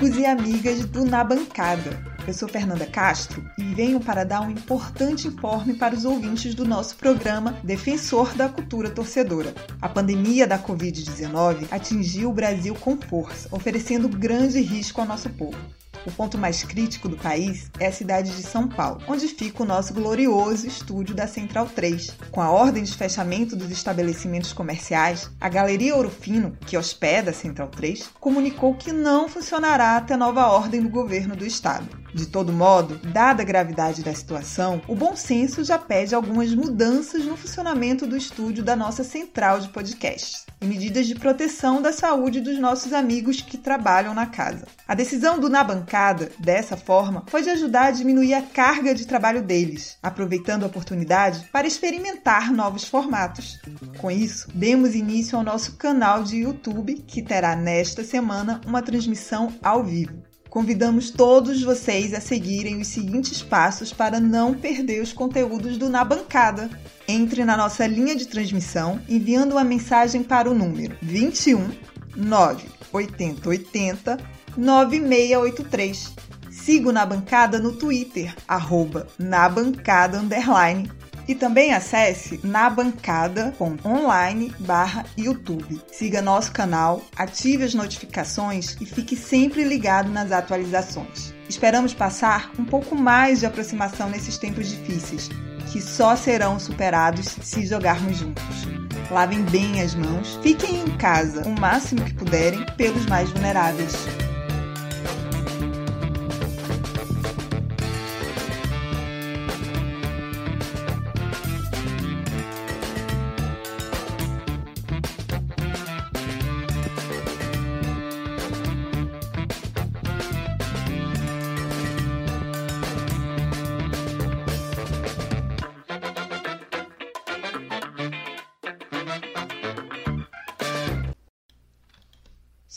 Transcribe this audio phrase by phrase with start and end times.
[0.00, 2.02] amigos e amigas do Na Bancada.
[2.26, 6.64] Eu sou Fernanda Castro e venho para dar um importante informe para os ouvintes do
[6.64, 9.54] nosso programa Defensor da Cultura Torcedora.
[9.78, 15.58] A pandemia da Covid-19 atingiu o Brasil com força, oferecendo grande risco ao nosso povo.
[16.06, 19.66] O ponto mais crítico do país é a cidade de São Paulo, onde fica o
[19.66, 22.16] nosso glorioso estúdio da Central 3.
[22.30, 27.34] Com a ordem de fechamento dos estabelecimentos comerciais, a Galeria Ouro Fino, que hospeda a
[27.34, 31.99] Central 3, comunicou que não funcionará até nova ordem do governo do estado.
[32.12, 37.24] De todo modo, dada a gravidade da situação, o bom senso já pede algumas mudanças
[37.24, 42.40] no funcionamento do estúdio da nossa central de podcasts e medidas de proteção da saúde
[42.40, 44.66] dos nossos amigos que trabalham na casa.
[44.86, 49.42] A decisão do Na Bancada, dessa forma, pode ajudar a diminuir a carga de trabalho
[49.42, 53.60] deles, aproveitando a oportunidade para experimentar novos formatos.
[53.98, 59.54] Com isso, demos início ao nosso canal de YouTube, que terá nesta semana uma transmissão
[59.62, 60.29] ao vivo.
[60.50, 66.02] Convidamos todos vocês a seguirem os seguintes passos para não perder os conteúdos do Na
[66.02, 66.68] Bancada.
[67.06, 71.70] Entre na nossa linha de transmissão enviando uma mensagem para o número 21
[72.16, 74.18] 98080
[74.56, 76.14] 9683.
[76.50, 80.90] Siga o Na Bancada no Twitter, arroba na bancada underline
[81.26, 85.80] e também acesse nabancada.online barra YouTube.
[85.92, 91.34] Siga nosso canal, ative as notificações e fique sempre ligado nas atualizações.
[91.48, 95.28] Esperamos passar um pouco mais de aproximação nesses tempos difíceis,
[95.72, 98.68] que só serão superados se jogarmos juntos.
[99.10, 103.94] Lavem bem as mãos, fiquem em casa o máximo que puderem pelos mais vulneráveis.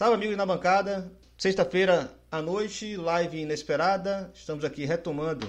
[0.04, 1.10] Salve, amigos na bancada.
[1.38, 4.30] Sexta-feira à noite, live inesperada.
[4.36, 5.48] Estamos aqui retomando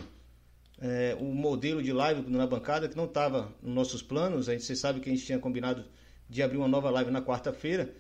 [0.81, 4.49] é, o modelo de live na bancada que não estava nos nossos planos.
[4.49, 5.85] A gente, você sabe que a gente tinha combinado
[6.31, 7.93] de abrir uma nova live na quarta-feira.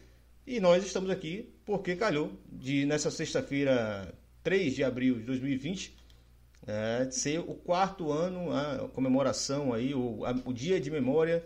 [0.46, 5.92] E nós estamos aqui porque calhou de, nessa sexta-feira, 3 de abril de 2020,
[6.68, 11.44] é, ser o quarto ano, a comemoração aí, o, a, o dia de memória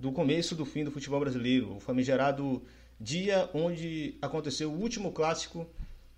[0.00, 1.76] do começo do fim do futebol brasileiro.
[1.76, 2.60] O famigerado
[3.00, 5.68] dia onde aconteceu o último clássico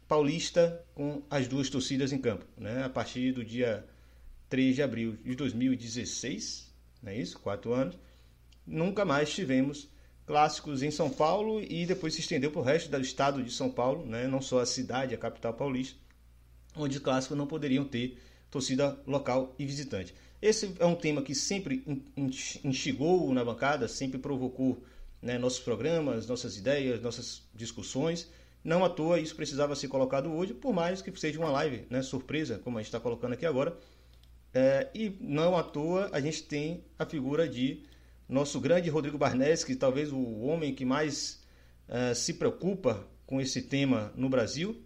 [0.08, 2.84] paulista com as duas torcidas em campo, né?
[2.84, 3.86] A partir do dia
[4.48, 6.68] 3 de abril de 2016,
[7.02, 7.38] não é isso?
[7.38, 7.96] Quatro anos.
[8.66, 9.88] Nunca mais tivemos
[10.26, 13.70] clássicos em São Paulo e depois se estendeu para o resto do estado de São
[13.70, 14.26] Paulo, né?
[14.26, 15.98] não só a cidade, a capital paulista,
[16.76, 18.16] onde os clássicos não poderiam ter
[18.50, 20.14] torcida local e visitante.
[20.40, 21.84] Esse é um tema que sempre
[22.64, 24.82] instigou na bancada, sempre provocou
[25.22, 28.30] né, nossos programas, nossas ideias, nossas discussões.
[28.62, 32.02] Não à toa isso precisava ser colocado hoje, por mais que seja uma live né,
[32.02, 33.76] surpresa, como a gente está colocando aqui agora.
[34.52, 37.84] É, e não à toa a gente tem a figura de
[38.28, 41.42] nosso grande Rodrigo Barnes, que talvez o homem que mais
[41.88, 44.82] é, se preocupa com esse tema no Brasil.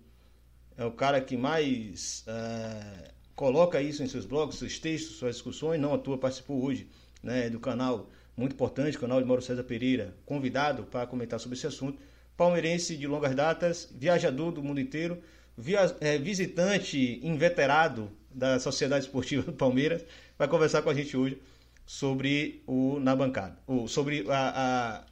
[0.77, 5.81] É o cara que mais é, coloca isso em seus blogs, seus textos, suas discussões.
[5.81, 6.89] Não à toa participou hoje
[7.23, 11.67] né, do canal muito importante, canal de Mauro César Pereira, convidado para comentar sobre esse
[11.67, 12.00] assunto.
[12.37, 15.22] Palmeirense de longas datas, viajador do mundo inteiro,
[15.56, 20.05] via, é, visitante inveterado da Sociedade Esportiva do Palmeiras,
[20.37, 21.41] vai conversar com a gente hoje
[21.87, 25.05] sobre o Na Bancada, ou sobre a,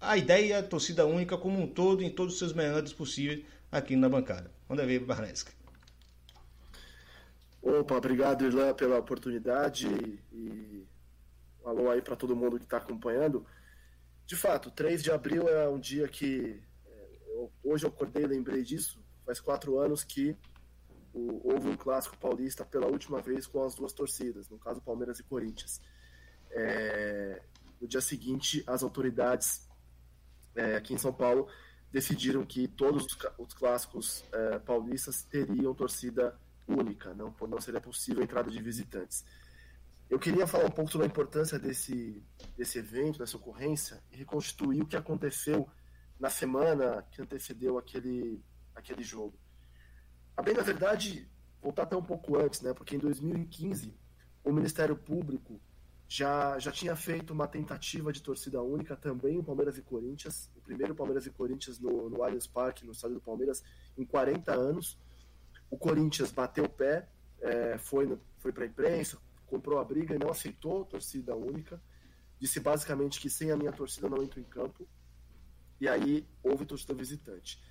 [0.00, 3.42] a, a ideia torcida única como um todo, em todos os seus meandros possíveis
[3.72, 4.50] aqui na bancada.
[4.68, 5.52] Manda ver, Barnesca.
[7.62, 9.88] Opa, obrigado, Irlan, pela oportunidade
[10.32, 10.84] e
[11.64, 13.46] um alô aí para todo mundo que está acompanhando.
[14.26, 18.62] De fato, 3 de abril é um dia que é, eu, hoje eu acordei lembrei
[18.62, 19.02] disso.
[19.24, 20.36] Faz quatro anos que
[21.12, 25.18] o, houve um clássico paulista pela última vez com as duas torcidas, no caso Palmeiras
[25.18, 25.80] e Corinthians.
[26.50, 27.42] É,
[27.80, 29.68] no dia seguinte, as autoridades
[30.54, 31.48] é, aqui em São Paulo
[31.90, 33.06] decidiram que todos
[33.38, 39.24] os clássicos é, paulistas teriam torcida única, não, não seria possível a entrada de visitantes.
[40.08, 42.22] Eu queria falar um pouco sobre a importância desse,
[42.56, 45.68] desse evento, dessa ocorrência, e reconstituir o que aconteceu
[46.20, 48.42] na semana que antecedeu aquele,
[48.74, 49.36] aquele jogo.
[50.36, 51.28] A bem, na verdade,
[51.60, 52.74] voltar até um pouco antes, né?
[52.74, 53.96] porque em 2015
[54.44, 55.60] o Ministério Público
[56.06, 60.60] já, já tinha feito uma tentativa de torcida única também o Palmeiras e Corinthians, o
[60.60, 63.64] primeiro Palmeiras e Corinthians no, no Allianz Parque, no estádio do Palmeiras,
[63.96, 64.98] em 40 anos.
[65.70, 67.08] O Corinthians bateu o pé,
[67.40, 69.18] é, foi, foi para a imprensa,
[69.54, 71.80] comprou a briga e não aceitou torcida única.
[72.40, 74.86] Disse basicamente que sem a minha torcida não entro em campo.
[75.80, 77.62] E aí houve torcida visitante.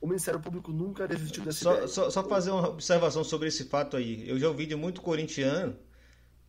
[0.00, 1.88] O Ministério Público nunca desistiu dessa só, ideia.
[1.88, 4.28] Só, só fazer uma observação sobre esse fato aí.
[4.28, 5.76] Eu já ouvi de muito corintiano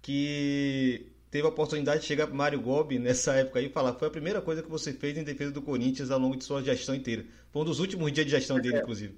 [0.02, 4.08] que teve a oportunidade de chegar para Mário Gobi nessa época aí e falar foi
[4.08, 6.94] a primeira coisa que você fez em defesa do Corinthians ao longo de sua gestão
[6.94, 7.26] inteira.
[7.52, 8.82] Foi um dos últimos dias de gestão dele, é.
[8.82, 9.18] inclusive.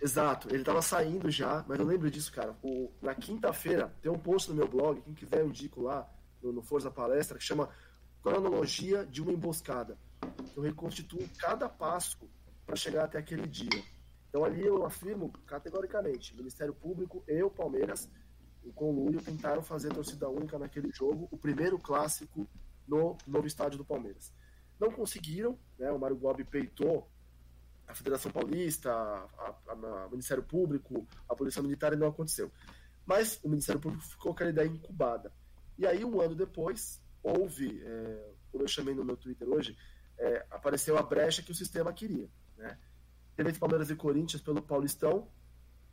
[0.00, 2.56] Exato, ele estava saindo já, mas eu lembro disso, cara.
[2.62, 6.08] O, na quinta-feira tem um post no meu blog, quem quiser eu indico lá
[6.42, 7.68] no, no Força Palestra, que chama
[8.22, 9.98] Cronologia de uma Emboscada.
[10.56, 12.18] Eu reconstituo cada passo
[12.66, 13.82] para chegar até aquele dia.
[14.28, 18.08] Então ali eu afirmo categoricamente, Ministério Público e o Palmeiras,
[18.62, 22.46] o Lúlio, tentaram fazer torcida única naquele jogo, o primeiro clássico
[22.86, 24.32] no novo estádio do Palmeiras.
[24.78, 25.90] Não conseguiram, né?
[25.90, 27.08] O Mário Gobi peitou
[27.88, 28.92] a Federação Paulista,
[29.66, 32.52] o Ministério Público, a Polícia Militar e não aconteceu.
[33.06, 35.32] Mas o Ministério Público ficou com aquela ideia incubada.
[35.78, 39.76] E aí, um ano depois, houve, é, como eu chamei no meu Twitter hoje,
[40.18, 42.28] é, apareceu a brecha que o sistema queria.
[42.58, 42.78] Né?
[43.34, 45.26] Teve Palmeiras e Corinthians pelo Paulistão.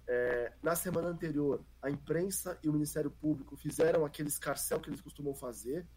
[0.08, 5.02] É, na semana anterior, a imprensa e o Ministério Público fizeram aquele escarcel que eles
[5.02, 5.88] costumam fazer.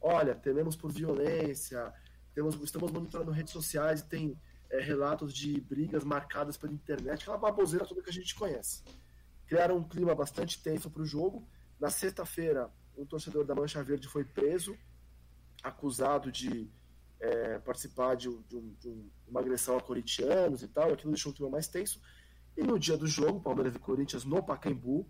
[0.00, 1.92] Olha, tememos por violência,
[2.34, 4.38] temos, estamos monitorando redes sociais tem
[4.70, 8.82] é, relatos de brigas marcadas pela internet, aquela baboseira toda que a gente conhece.
[9.46, 11.46] Criaram um clima bastante tenso para o jogo.
[11.78, 14.76] Na sexta-feira, um torcedor da Mancha Verde foi preso,
[15.62, 16.68] acusado de
[17.20, 20.92] é, participar de, um, de, uma agressão a corintianos e tal.
[20.92, 22.00] Aquilo deixou o clima mais tenso.
[22.56, 25.06] E no dia do jogo, Palmeiras e Corinthians no Pacaembu,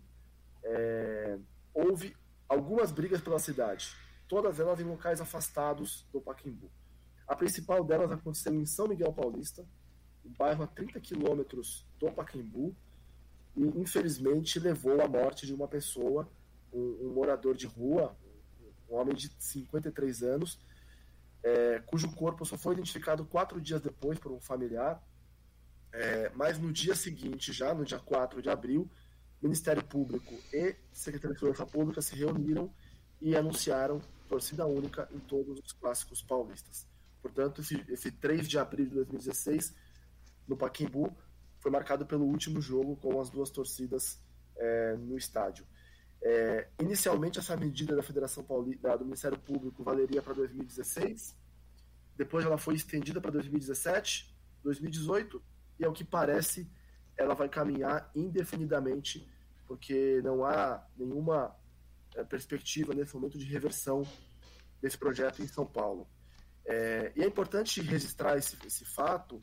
[0.65, 1.39] é,
[1.73, 2.17] houve
[2.49, 3.95] algumas brigas pela cidade,
[4.29, 6.71] todas elas em locais afastados do Pacaembu.
[7.27, 9.65] A principal delas aconteceu em São Miguel Paulista,
[10.25, 12.75] um bairro a 30 quilômetros do Pacaembu,
[13.57, 16.29] e infelizmente levou à morte de uma pessoa,
[16.73, 18.17] um, um morador de rua,
[18.89, 20.59] um homem de 53 anos,
[21.43, 25.03] é, cujo corpo só foi identificado quatro dias depois por um familiar,
[25.93, 28.91] é, mas no dia seguinte, já no dia 4 de abril,
[29.41, 32.73] Ministério Público e Secretaria de Segurança Pública se reuniram
[33.21, 36.87] e anunciaram torcida única em todos os clássicos paulistas.
[37.29, 39.75] Portanto, esse, esse 3 de abril de 2016,
[40.47, 41.17] no Paquimbu,
[41.59, 44.21] foi marcado pelo último jogo com as duas torcidas
[44.57, 45.67] é, no estádio.
[46.23, 51.37] É, inicialmente, essa medida da Federação Paulista, do Ministério Público, valeria para 2016.
[52.17, 55.43] Depois, ela foi estendida para 2017, 2018
[55.79, 56.71] e, ao que parece,
[57.17, 59.29] ela vai caminhar indefinidamente,
[59.67, 61.55] porque não há nenhuma
[62.15, 64.07] é, perspectiva nesse momento de reversão
[64.81, 66.09] desse projeto em São Paulo.
[66.67, 69.43] É, e é importante registrar esse, esse fato,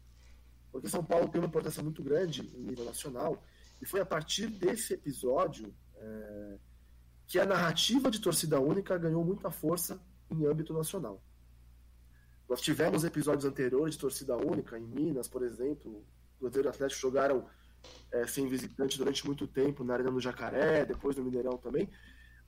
[0.72, 3.44] porque São Paulo tem uma importância muito grande em nível nacional,
[3.82, 6.58] e foi a partir desse episódio é,
[7.28, 11.24] que a narrativa de torcida única ganhou muita força em âmbito nacional.
[12.50, 16.06] Nós tivemos episódios anteriores de torcida única, em Minas, por exemplo,
[16.38, 17.48] Cruzeiro e Atlético jogaram
[18.12, 21.90] é, sem visitante durante muito tempo na Arena do Jacaré, depois no Mineirão também,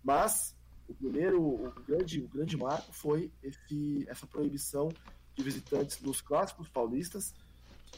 [0.03, 0.55] mas
[0.87, 4.89] o primeiro, o grande, o grande marco foi esse, essa proibição
[5.33, 7.33] de visitantes nos clássicos paulistas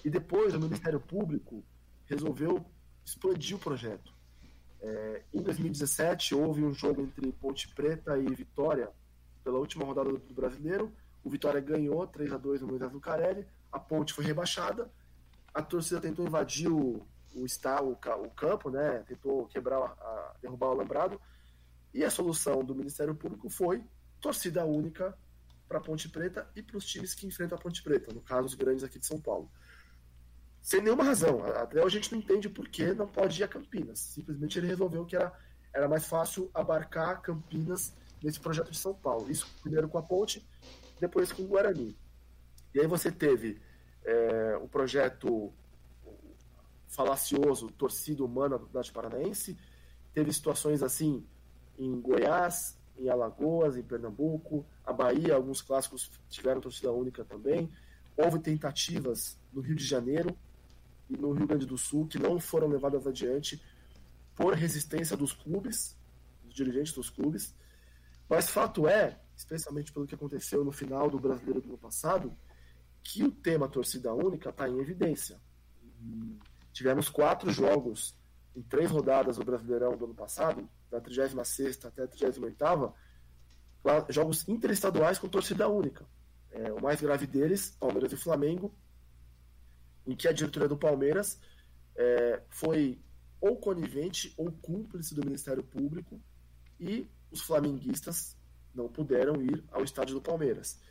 [0.04, 1.64] e depois o Ministério Público
[2.06, 2.66] resolveu
[3.06, 4.14] expandir o projeto.
[4.82, 8.90] É, em 2017 houve um jogo entre Ponte Preta e Vitória
[9.44, 10.92] pela última rodada do Brasileiro.
[11.24, 13.46] O Vitória ganhou 3 a 2 no Moisés Lucarelli.
[13.72, 14.90] A Ponte foi rebaixada.
[15.54, 17.02] A torcida tentou invadir o,
[17.34, 19.04] o, o, o campo, né?
[19.08, 21.20] Tentou quebrar, a, derrubar o alambrado
[21.94, 23.84] e a solução do Ministério Público foi
[24.20, 25.18] torcida única
[25.68, 28.48] para a Ponte Preta e para os times que enfrentam a Ponte Preta, no caso
[28.48, 29.52] os grandes aqui de São Paulo.
[30.62, 31.44] Sem nenhuma razão.
[31.46, 34.00] Até hoje a gente não entende por que não pode ir a Campinas.
[34.00, 35.32] Simplesmente ele resolveu que era,
[35.74, 39.30] era mais fácil abarcar Campinas nesse projeto de São Paulo.
[39.30, 40.46] Isso primeiro com a Ponte,
[41.00, 41.98] depois com o Guarani.
[42.74, 43.62] E aí você teve
[44.04, 45.54] é, o projeto
[46.88, 49.58] falacioso Torcida Humana do Paranaense,
[50.14, 51.26] teve situações assim
[51.78, 57.72] em Goiás, em Alagoas, em Pernambuco, a Bahia, alguns clássicos tiveram torcida única também.
[58.16, 60.36] Houve tentativas no Rio de Janeiro
[61.10, 63.62] e no Rio Grande do Sul que não foram levadas adiante
[64.36, 65.96] por resistência dos clubes,
[66.44, 67.56] dos dirigentes dos clubes.
[68.30, 72.36] Mas fato é, especialmente pelo que aconteceu no final do Brasileiro do ano passado,
[73.04, 75.40] que o tema torcida única está em evidência.
[76.74, 78.16] Tivemos quatro jogos
[78.58, 82.96] em três rodadas do Brasileirão do ano passado, da 36 até a 38
[84.10, 86.08] jogos interestaduais com torcida única.
[86.50, 88.74] É, o mais grave deles, Palmeiras e Flamengo,
[90.08, 91.40] em que a diretoria do Palmeiras
[91.96, 93.00] é, foi
[93.40, 96.20] ou conivente ou cúmplice do Ministério Público
[96.80, 98.36] e os flamenguistas
[98.74, 100.82] não puderam ir ao estádio do Palmeiras.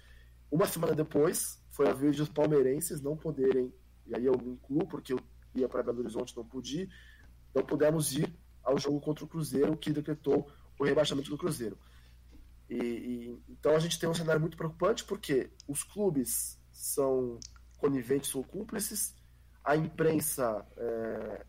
[0.48, 3.74] Uma semana depois, foi a vez dos palmeirenses não poderem,
[4.06, 5.18] e aí eu me incluo porque eu
[5.52, 6.88] ia para Belo Horizonte, não pude,
[7.56, 8.30] não pudemos ir
[8.62, 11.78] ao jogo contra o Cruzeiro, que decretou o rebaixamento do Cruzeiro.
[12.68, 17.40] E, e, então a gente tem um cenário muito preocupante porque os clubes são
[17.78, 19.14] coniventes ou cúmplices,
[19.64, 21.46] a imprensa é,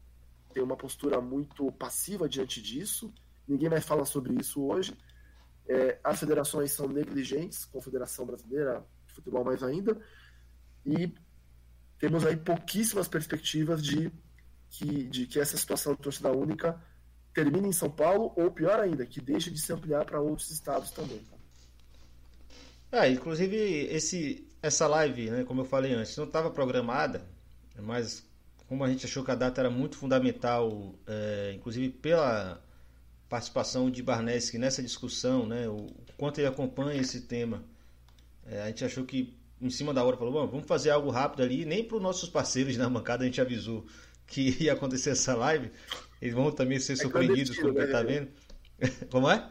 [0.54, 3.14] tem uma postura muito passiva diante disso,
[3.46, 4.96] ninguém mais fala sobre isso hoje.
[5.68, 10.00] É, as federações são negligentes, Confederação Brasileira de Futebol mais ainda,
[10.86, 11.14] e
[12.00, 14.10] temos aí pouquíssimas perspectivas de
[14.70, 16.80] que, de que essa situação de torcida única
[17.34, 20.90] termine em São Paulo, ou pior ainda, que deixe de se ampliar para outros estados
[20.92, 21.22] também.
[22.92, 27.28] É, inclusive esse, essa live, né, como eu falei antes, não estava programada,
[27.80, 28.26] mas
[28.68, 32.62] como a gente achou que a data era muito fundamental, é, inclusive pela
[33.30, 37.64] participação de Barneski nessa discussão, né, o quanto ele acompanha esse tema,
[38.46, 41.66] é, a gente achou que em cima da hora falou, vamos fazer algo rápido ali,
[41.66, 43.86] nem para os nossos parceiros na bancada a gente avisou
[44.28, 45.72] que ia acontecer essa live,
[46.22, 47.88] eles vão também ser é surpreendidos quando né?
[47.88, 48.28] tá vendo.
[49.10, 49.50] Como é?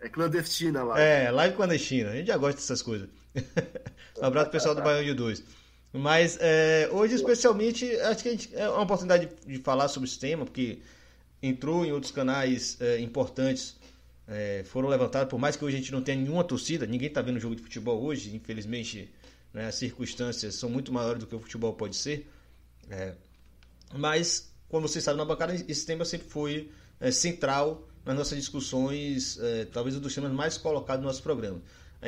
[0.00, 0.98] É clandestina lá.
[0.98, 2.10] É, live clandestina.
[2.10, 3.08] A gente já gosta dessas coisas.
[4.18, 5.44] um abraço pro pessoal do Baião de 2.
[5.92, 10.08] Mas é, hoje, especialmente, acho que a gente, é uma oportunidade de, de, falar sobre
[10.08, 10.78] esse tema, porque
[11.42, 13.76] entrou em outros canais é, importantes,
[14.28, 17.20] é, foram levantados, por mais que hoje a gente não tenha nenhuma torcida, ninguém está
[17.20, 19.10] vendo jogo de futebol hoje, infelizmente
[19.52, 22.30] né, as circunstâncias são muito maiores do que o futebol pode ser.
[22.88, 23.14] É,
[23.94, 26.70] mas como vocês sabem, na bancada esse tema sempre foi
[27.00, 31.60] é, central nas nossas discussões, é, talvez um dos temas mais colocados no nosso programa.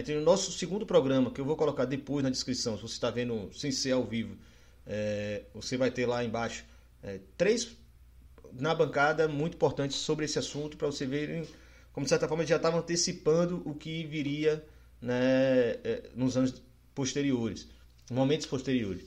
[0.04, 3.10] Tem o nosso segundo programa, que eu vou colocar depois na descrição, se você está
[3.10, 4.36] vendo sem ser ao vivo,
[4.86, 6.64] é, você vai ter lá embaixo
[7.02, 7.76] é, três
[8.52, 11.46] na bancada muito importantes sobre esse assunto, para você verem
[11.92, 14.64] como de certa forma já estava antecipando o que viria
[15.00, 16.62] né, é, nos anos
[16.94, 17.68] posteriores,
[18.10, 19.04] momentos posteriores.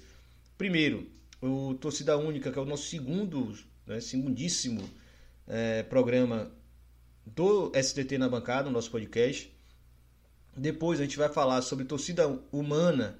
[0.57, 1.07] Primeiro,
[1.41, 4.83] o Torcida Única, que é o nosso segundo, né, segundíssimo
[5.47, 6.51] é, programa
[7.25, 9.51] do STT na bancada, o nosso podcast.
[10.55, 13.17] Depois a gente vai falar sobre torcida humana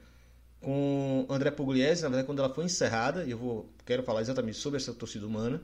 [0.62, 4.78] com André Pugliese, na verdade, quando ela foi encerrada, eu vou, quero falar exatamente sobre
[4.78, 5.62] essa torcida humana.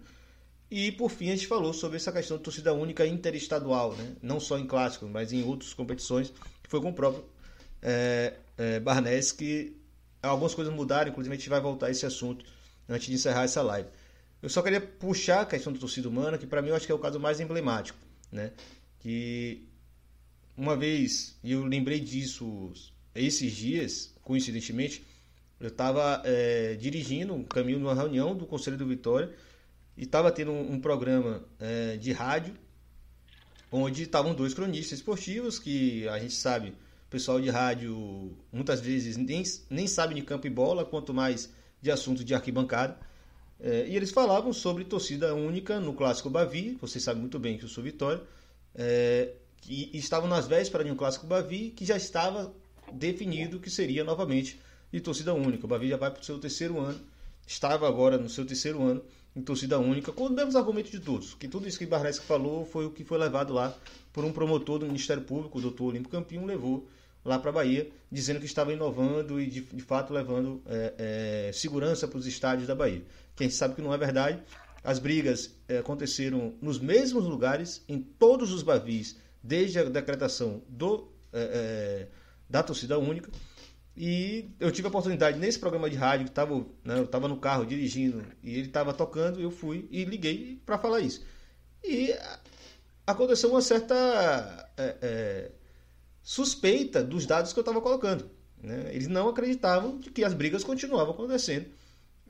[0.70, 4.16] E por fim a gente falou sobre essa questão de torcida única interestadual, né?
[4.22, 6.32] não só em clássicos, mas em outras competições,
[6.64, 7.26] que foi com o próprio
[7.82, 9.76] é, é, Barnes que
[10.30, 12.46] algumas coisas mudaram, inclusive a gente vai voltar a esse assunto
[12.88, 13.90] antes de encerrar essa live.
[14.42, 16.92] Eu só queria puxar a questão da torcida humana, que para mim eu acho que
[16.92, 17.98] é o caso mais emblemático,
[18.32, 18.52] né?
[19.00, 19.68] Que
[20.58, 22.72] uma vez, e eu lembrei disso
[23.14, 25.06] esses dias, coincidentemente,
[25.60, 29.32] eu estava é, dirigindo um caminho numa reunião do Conselho do Vitória
[29.96, 32.56] e estava tendo um, um programa é, de rádio
[33.72, 36.74] onde estavam dois cronistas esportivos que a gente sabe
[37.12, 41.52] pessoal de rádio muitas vezes nem, nem sabe de campo e bola, quanto mais
[41.82, 42.98] de assunto de arquibancada.
[43.60, 47.66] É, e eles falavam sobre torcida única no Clássico Bavi, vocês sabem muito bem que
[47.66, 48.24] eu sou Vitória,
[48.74, 52.52] é, que estavam nas vésperas de um Clássico Bavi que já estava
[52.94, 54.60] definido que seria novamente
[54.92, 55.66] de torcida única.
[55.66, 57.00] O Bavi já vai para o seu terceiro ano,
[57.46, 59.04] estava agora no seu terceiro ano
[59.36, 62.66] em torcida única, com os mesmos argumentos de todos, que tudo isso que Barnesca falou
[62.66, 63.78] foi o que foi levado lá
[64.12, 66.88] por um promotor do Ministério Público, o doutor Olimpo Campinho, levou
[67.24, 71.52] lá para a Bahia, dizendo que estava inovando e de, de fato levando é, é,
[71.54, 73.04] segurança para os estádios da Bahia.
[73.36, 74.42] Quem sabe que não é verdade.
[74.84, 81.12] As brigas é, aconteceram nos mesmos lugares, em todos os bavis, desde a decretação do,
[81.32, 82.08] é, é,
[82.50, 83.30] da torcida única.
[83.96, 87.38] E eu tive a oportunidade nesse programa de rádio, que tava, né, eu estava no
[87.38, 91.24] carro dirigindo e ele estava tocando, eu fui e liguei para falar isso.
[91.84, 92.16] E
[93.06, 95.52] aconteceu uma certa é,
[96.24, 98.30] suspeita dos dados que eu estava colocando.
[98.62, 98.92] Né?
[98.94, 101.68] Eles não acreditavam de que as brigas continuavam acontecendo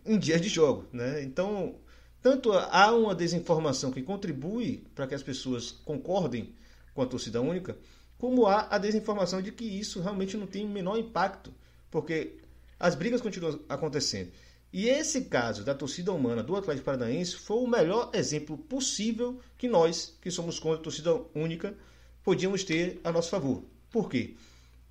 [0.05, 0.87] em dias de jogo.
[0.91, 1.23] Né?
[1.23, 1.75] Então,
[2.21, 6.53] tanto há uma desinformação que contribui para que as pessoas concordem
[6.93, 7.77] com a torcida única,
[8.17, 11.53] como há a desinformação de que isso realmente não tem o menor impacto,
[11.89, 12.37] porque
[12.79, 14.31] as brigas continuam acontecendo.
[14.73, 19.67] E esse caso da torcida humana do Atlético Paranaense foi o melhor exemplo possível que
[19.67, 21.75] nós, que somos contra a torcida única,
[22.23, 23.63] podíamos ter a nosso favor.
[23.91, 24.35] Por quê?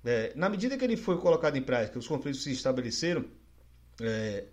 [0.05, 3.25] É, na medida que ele foi colocado em prática, os conflitos se estabeleceram,
[3.99, 4.45] é,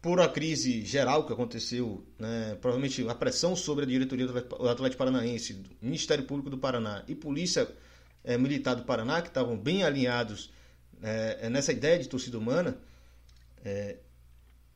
[0.00, 4.98] por a crise geral que aconteceu, né, provavelmente a pressão sobre a diretoria do Atlético
[4.98, 7.68] Paranaense, do Ministério Público do Paraná e Polícia
[8.22, 10.52] é, Militar do Paraná, que estavam bem alinhados
[11.02, 12.78] é, nessa ideia de torcida humana,
[13.64, 13.96] é,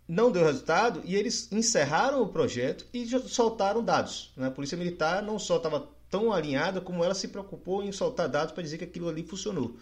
[0.09, 4.33] não deu resultado e eles encerraram o projeto e soltaram dados.
[4.37, 4.49] Né?
[4.49, 8.53] A Polícia Militar não só estava tão alinhada como ela se preocupou em soltar dados
[8.53, 9.75] para dizer que aquilo ali funcionou.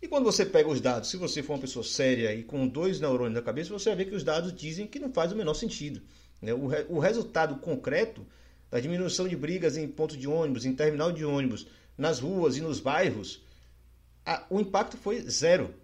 [0.00, 3.00] E quando você pega os dados, se você for uma pessoa séria e com dois
[3.00, 5.54] neurônios na cabeça, você vai ver que os dados dizem que não faz o menor
[5.54, 6.00] sentido.
[6.40, 6.54] Né?
[6.54, 8.24] O, re o resultado concreto
[8.70, 12.60] da diminuição de brigas em ponto de ônibus, em terminal de ônibus, nas ruas e
[12.60, 13.42] nos bairros,
[14.24, 15.74] a, o impacto foi zero.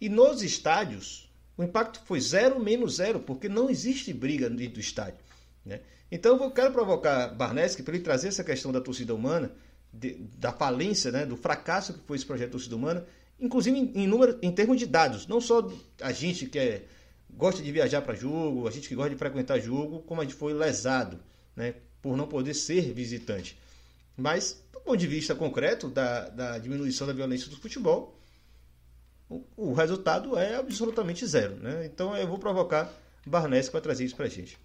[0.00, 4.80] E nos estádios, o impacto foi zero menos zero, porque não existe briga dentro do
[4.80, 5.20] estádio.
[5.64, 5.80] Né?
[6.10, 9.50] Então eu quero provocar Barneski para ele trazer essa questão da torcida humana,
[9.92, 13.06] de, da falência, né, do fracasso que foi esse projeto torcida humana,
[13.38, 16.84] inclusive em, em, número, em termos de dados, não só a gente que é,
[17.30, 20.34] gosta de viajar para jogo, a gente que gosta de frequentar jogo, como a gente
[20.34, 21.18] foi lesado
[21.56, 23.58] né, por não poder ser visitante.
[24.16, 28.16] Mas, do ponto de vista concreto da, da diminuição da violência do futebol,
[29.28, 31.56] o, o resultado é absolutamente zero.
[31.56, 31.86] Né?
[31.86, 32.92] Então eu vou provocar
[33.26, 34.58] Barnes para trazer isso para a gente.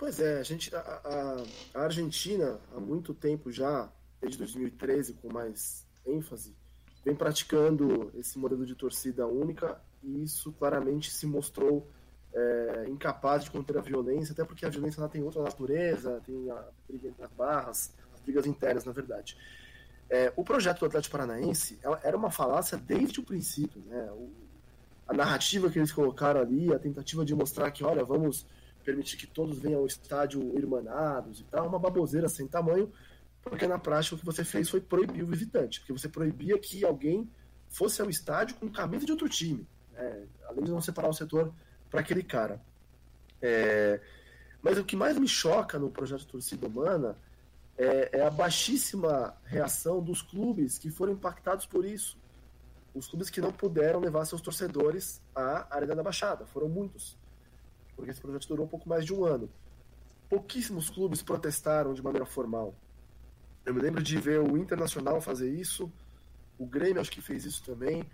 [0.00, 3.86] Pois é, a, gente, a, a, Argentina, há muito tempo já,
[4.18, 6.56] desde 2013, com mais ênfase,
[7.04, 11.86] vem praticando esse modelo de torcida única e isso claramente se mostrou
[12.32, 16.64] é, incapaz de conter a violência, até porque a violência tem outra natureza, tem a
[16.88, 19.36] briga nas barras, as brigas internas, na verdade.
[20.08, 23.82] É, o projeto do Atlético Paranaense era uma falácia desde o princípio.
[23.84, 24.10] Né?
[24.12, 24.32] O,
[25.06, 28.46] a narrativa que eles colocaram ali, a tentativa de mostrar que, olha, vamos
[28.84, 32.92] permitir que todos venham ao estádio irmanados e tal, uma baboseira sem tamanho,
[33.42, 36.84] porque na prática o que você fez foi proibir o visitante, porque você proibia que
[36.84, 37.30] alguém
[37.68, 40.26] fosse ao estádio com camisa de outro time, né?
[40.48, 41.52] além de não separar o setor
[41.90, 42.60] para aquele cara.
[43.40, 44.00] É...
[44.62, 47.16] Mas o que mais me choca no projeto Torcida Humana
[47.78, 52.18] é, é, a baixíssima reação dos clubes que foram impactados por isso.
[52.94, 57.16] Os clubes que não puderam levar seus torcedores à Arena da Baixada, foram muitos,
[58.00, 59.48] porque esse projeto durou um pouco mais de um ano.
[60.28, 62.74] Pouquíssimos clubes protestaram de maneira formal.
[63.64, 65.92] Eu me lembro de ver o Internacional fazer isso,
[66.58, 68.04] o Grêmio acho que fez isso também,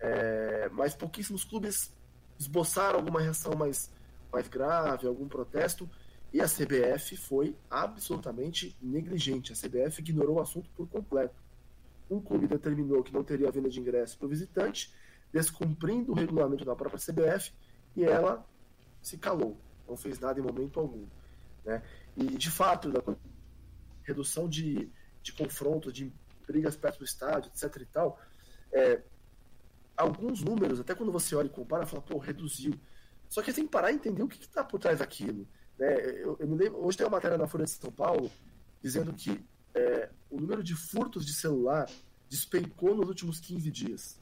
[0.00, 1.92] é, mas pouquíssimos clubes
[2.38, 3.92] esboçaram alguma reação mais,
[4.32, 5.88] mais grave, algum protesto,
[6.32, 9.52] e a CBF foi absolutamente negligente.
[9.52, 11.34] A CBF ignorou o assunto por completo.
[12.10, 14.92] Um clube determinou que não teria venda de ingresso para o visitante,
[15.32, 17.52] descumprindo o regulamento da própria CBF,
[17.96, 18.46] e ela
[19.02, 21.06] se calou, não fez nada em momento algum.
[21.64, 21.82] Né?
[22.16, 23.02] E, de fato, da
[24.02, 24.90] redução de,
[25.22, 26.12] de confrontos, de
[26.46, 27.82] brigas perto do estádio, etc.
[27.82, 28.18] e tal,
[28.72, 29.02] é,
[29.96, 32.72] alguns números, até quando você olha e compara, fala, pô, reduziu.
[33.28, 35.46] Só que você tem que parar e entender o que está por trás daquilo.
[35.78, 35.94] Né?
[36.22, 38.30] Eu, eu, me lembro, hoje tem uma matéria na Folha de São Paulo
[38.82, 41.88] dizendo que é, o número de furtos de celular
[42.28, 44.20] despencou nos últimos 15 dias.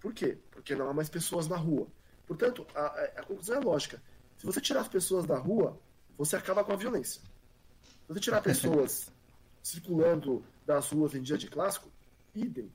[0.00, 0.38] Por quê?
[0.50, 1.86] Porque não há mais pessoas na rua.
[2.34, 4.02] Portanto, a, a conclusão é lógica.
[4.38, 5.78] Se você tirar as pessoas da rua,
[6.16, 7.20] você acaba com a violência.
[7.82, 9.12] Se você tirar pessoas
[9.62, 11.90] circulando das ruas em dia de clássico,
[12.34, 12.72] idem.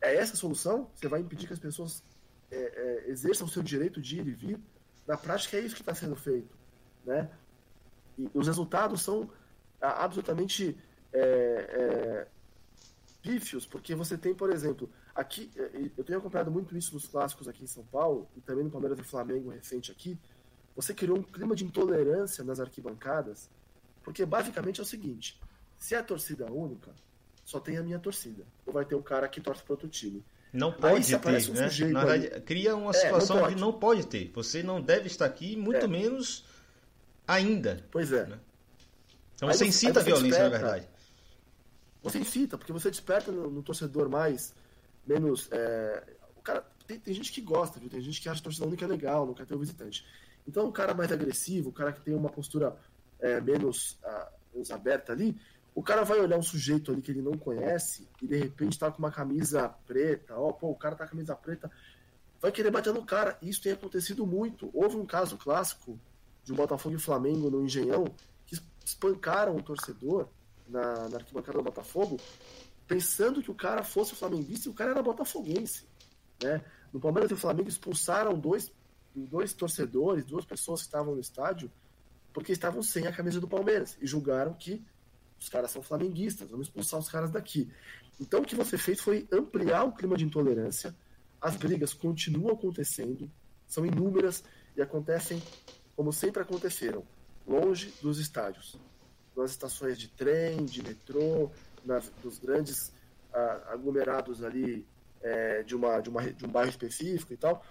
[0.00, 0.90] É essa a solução?
[0.94, 2.02] Você vai impedir que as pessoas
[2.50, 4.60] é, é, exerçam o seu direito de ir e vir?
[5.06, 6.58] Na prática, é isso que está sendo feito.
[7.04, 7.30] Né?
[8.18, 9.30] E os resultados são
[9.80, 10.76] absolutamente
[11.12, 12.28] é, é,
[13.22, 17.48] pífios, porque você tem, por exemplo, aqui, é, eu tenho acompanhado muito isso nos clássicos
[17.48, 20.18] aqui em São Paulo, e também no Palmeiras e Flamengo recente aqui,
[20.74, 23.50] você criou um clima de intolerância nas arquibancadas,
[24.02, 25.40] porque basicamente é o seguinte,
[25.78, 26.92] se é torcida única,
[27.44, 28.44] só tem a minha torcida.
[28.64, 30.24] Ou vai ter um cara que torce para outro time.
[30.52, 31.92] Não pode ter, um né?
[31.92, 34.30] Na verdade, cria uma situação é, não de não pode ter.
[34.34, 35.88] Você não deve estar aqui, muito é.
[35.88, 36.44] menos
[37.26, 37.84] ainda.
[37.90, 38.26] Pois é.
[38.26, 38.38] Né?
[39.34, 40.88] Então aí você incita a violência, desperta, na verdade.
[42.02, 44.54] Você incita, porque você desperta no, no torcedor mais,
[45.10, 45.48] menos.
[45.50, 47.90] É, o cara tem, tem, gente que gosta, viu?
[47.90, 50.06] Tem gente que acha a torcida única legal, não quer ter o visitante.
[50.46, 52.76] Então o cara mais agressivo, o cara que tem uma postura
[53.18, 55.36] é, menos, uh, menos aberta ali,
[55.74, 58.90] o cara vai olhar um sujeito ali que ele não conhece e de repente tá
[58.90, 61.70] com uma camisa preta, ó, pô, o cara tá com camisa preta,
[62.40, 63.38] vai querer bater no cara.
[63.42, 64.70] Isso tem acontecido muito.
[64.72, 65.98] Houve um caso clássico
[66.42, 68.04] de um Botafogo e Flamengo no Engenhão,
[68.46, 70.28] que espancaram o torcedor
[70.68, 72.18] na, na arquibancada do Botafogo,
[72.90, 75.86] pensando que o cara fosse flamenguista e o cara era botafoguense.
[76.42, 76.60] Né?
[76.92, 78.72] No Palmeiras e Flamengo expulsaram dois,
[79.14, 81.70] dois torcedores, duas pessoas que estavam no estádio,
[82.32, 84.84] porque estavam sem a camisa do Palmeiras e julgaram que
[85.38, 87.70] os caras são flamenguistas, vamos expulsar os caras daqui.
[88.20, 90.92] Então o que você fez foi ampliar o clima de intolerância,
[91.40, 93.30] as brigas continuam acontecendo,
[93.68, 94.42] são inúmeras
[94.76, 95.40] e acontecem
[95.94, 97.04] como sempre aconteceram,
[97.46, 98.76] longe dos estádios,
[99.36, 101.52] nas estações de trem, de metrô,
[101.84, 102.92] nas, nos grandes
[103.32, 104.86] ah, aglomerados ali
[105.22, 107.64] é, de, uma, de, uma, de um bairro específico e tal.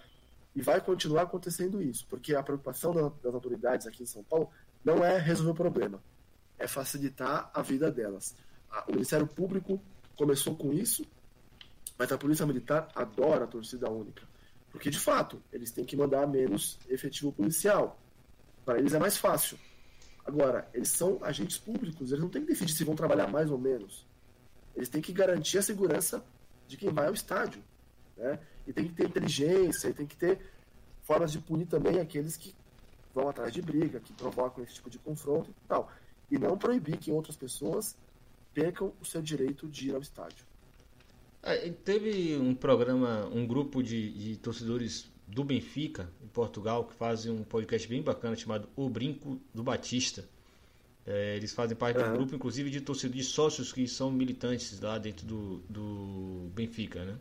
[0.55, 4.49] E vai continuar acontecendo isso, porque a preocupação das autoridades aqui em São Paulo
[4.83, 6.01] não é resolver o problema,
[6.57, 8.35] é facilitar a vida delas.
[8.87, 9.81] O Ministério Público
[10.15, 11.05] começou com isso,
[11.97, 14.23] mas a Polícia Militar adora a torcida única.
[14.71, 17.99] Porque, de fato, eles têm que mandar menos efetivo policial.
[18.65, 19.57] Para eles é mais fácil.
[20.25, 23.57] Agora, eles são agentes públicos, eles não têm que decidir se vão trabalhar mais ou
[23.57, 24.05] menos.
[24.75, 26.23] Eles têm que garantir a segurança
[26.67, 27.63] de quem vai ao estádio.
[28.15, 28.39] Né?
[28.67, 30.39] E tem que ter inteligência, e tem que ter
[31.01, 32.53] formas de punir também aqueles que
[33.13, 35.91] vão atrás de briga, que provocam esse tipo de confronto e tal.
[36.29, 37.95] E não proibir que outras pessoas
[38.53, 40.45] percam o seu direito de ir ao estádio.
[41.41, 47.31] É, teve um programa, um grupo de, de, torcedores do Benfica, em Portugal, que fazem
[47.31, 50.27] um podcast bem bacana chamado O Brinco do Batista.
[51.05, 52.11] É, eles fazem parte uhum.
[52.11, 57.03] do grupo, inclusive, de torcedores de sócios que são militantes lá dentro do, do Benfica,
[57.03, 57.17] né?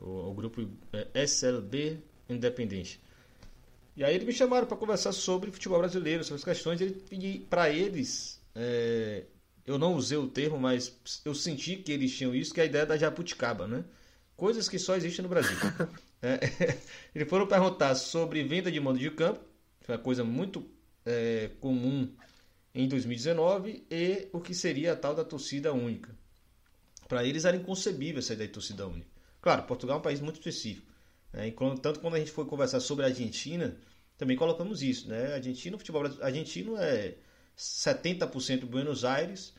[0.00, 3.00] O, o grupo é SLB Independente.
[3.96, 6.80] E aí eles me chamaram para conversar sobre futebol brasileiro, sobre as questões.
[6.80, 9.24] Ele pedi para eles é,
[9.66, 12.66] eu não usei o termo, mas eu senti que eles tinham isso, que é a
[12.66, 13.84] ideia da jabuticaba, né?
[14.36, 15.56] Coisas que só existem no Brasil.
[16.20, 16.78] é,
[17.14, 19.40] eles foram perguntar sobre venda de mando de campo,
[19.80, 20.68] que é uma coisa muito
[21.04, 22.14] é, comum
[22.74, 26.14] em 2019, e o que seria a tal da torcida única.
[27.08, 29.08] Para eles era inconcebível essa ideia de torcida única.
[29.40, 30.92] Claro, Portugal é um país muito específico.
[31.32, 31.52] Né?
[31.80, 33.78] Tanto quando a gente foi conversar sobre a Argentina,
[34.18, 35.08] também colocamos isso.
[35.08, 35.34] Né?
[35.34, 37.14] Argentina, o futebol argentino é
[37.56, 39.54] 70% Buenos Aires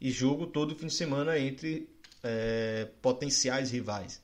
[0.00, 1.88] e jogo todo fim de semana entre
[2.22, 4.20] é, potenciais rivais.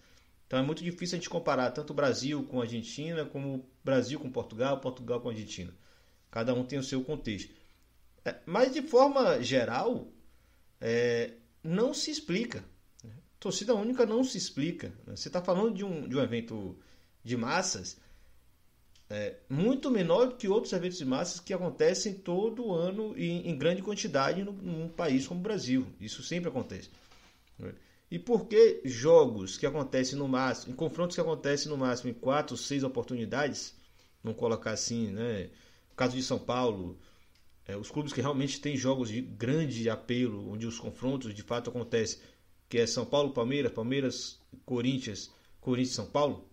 [0.47, 3.65] Então é muito difícil a gente comparar tanto o Brasil com a Argentina, como o
[3.85, 5.73] Brasil com Portugal, Portugal com a Argentina.
[6.31, 7.53] Cada um tem o seu contexto.
[8.25, 10.09] É, mas de forma geral,
[10.81, 11.33] é,
[11.63, 12.65] não se explica.
[13.39, 14.93] Torcida única não se explica.
[15.07, 16.77] Você está falando de um, de um evento
[17.23, 17.97] de massas
[19.09, 23.57] é, muito menor do que outros eventos de massas que acontecem todo ano em, em
[23.57, 25.87] grande quantidade num país como o Brasil.
[26.01, 26.91] Isso sempre acontece.
[28.11, 32.15] E por que jogos que acontecem no máximo, em confrontos que acontecem no máximo em
[32.15, 33.75] quatro, seis oportunidades,
[34.23, 35.51] não colocar assim, né?
[35.91, 36.99] No caso de São Paulo,
[37.67, 41.71] é, os clubes que realmente têm jogos de grande apelo, onde os confrontos de fato
[41.71, 42.21] acontecem,
[42.69, 46.49] que é São Paulo, Palmeiras, Palmeiras, Corinthians, Corinthians, São Paulo,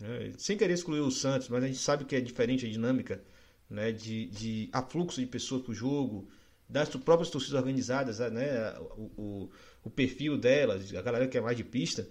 [0.00, 0.32] né?
[0.38, 3.22] Sem querer excluir o Santos, mas a gente sabe que é diferente a dinâmica
[3.68, 3.92] né?
[3.92, 6.28] de, de afluxo de pessoas para o jogo,
[6.68, 8.74] das próprias torcidas organizadas, né?
[8.96, 9.50] o, o,
[9.84, 12.08] o perfil delas, a galera que é mais de pista.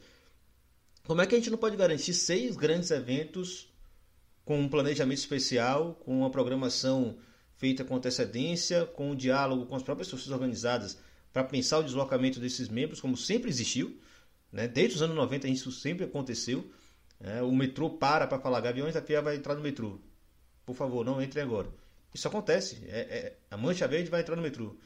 [1.05, 3.69] Como é que a gente não pode garantir seis grandes eventos
[4.43, 7.17] com um planejamento especial, com uma programação
[7.57, 10.97] feita com antecedência, com um diálogo com as próprias torcidas organizadas
[11.33, 13.99] para pensar o deslocamento desses membros, como sempre existiu,
[14.51, 14.67] né?
[14.67, 16.69] desde os anos 90 isso sempre aconteceu.
[17.19, 19.99] É, o metrô para para falar, Gaviões da Fiel vai entrar no metrô.
[20.65, 21.69] Por favor, não entre agora.
[22.15, 22.81] Isso acontece.
[22.87, 24.77] É, é, a Mancha Verde vai entrar no metrô.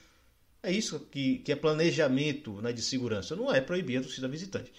[0.63, 3.36] É isso que, que é planejamento né, de segurança.
[3.36, 4.74] Não é proibir a torcida visitante.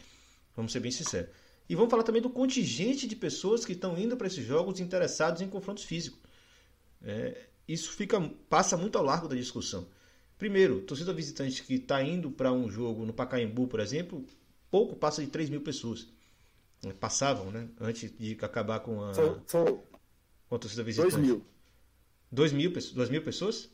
[0.57, 1.31] Vamos ser bem sinceros.
[1.69, 5.41] E vamos falar também do contingente de pessoas que estão indo para esses jogos interessados
[5.41, 6.19] em confrontos físicos.
[7.01, 9.87] É, isso fica passa muito ao largo da discussão.
[10.37, 14.27] Primeiro, torcida visitante que está indo para um jogo no Pacaembu, por exemplo,
[14.69, 16.09] pouco passa de 3 mil pessoas.
[16.83, 17.69] Né, passavam, né?
[17.81, 19.83] Antes de acabar com a, são, são
[20.49, 21.13] com a torcida visitante.
[21.13, 21.45] 2 mil.
[22.31, 23.69] 2 mil, dois mil pessoas?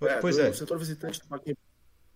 [0.00, 0.50] É, pois é.
[0.50, 1.54] O setor visitante do Paquim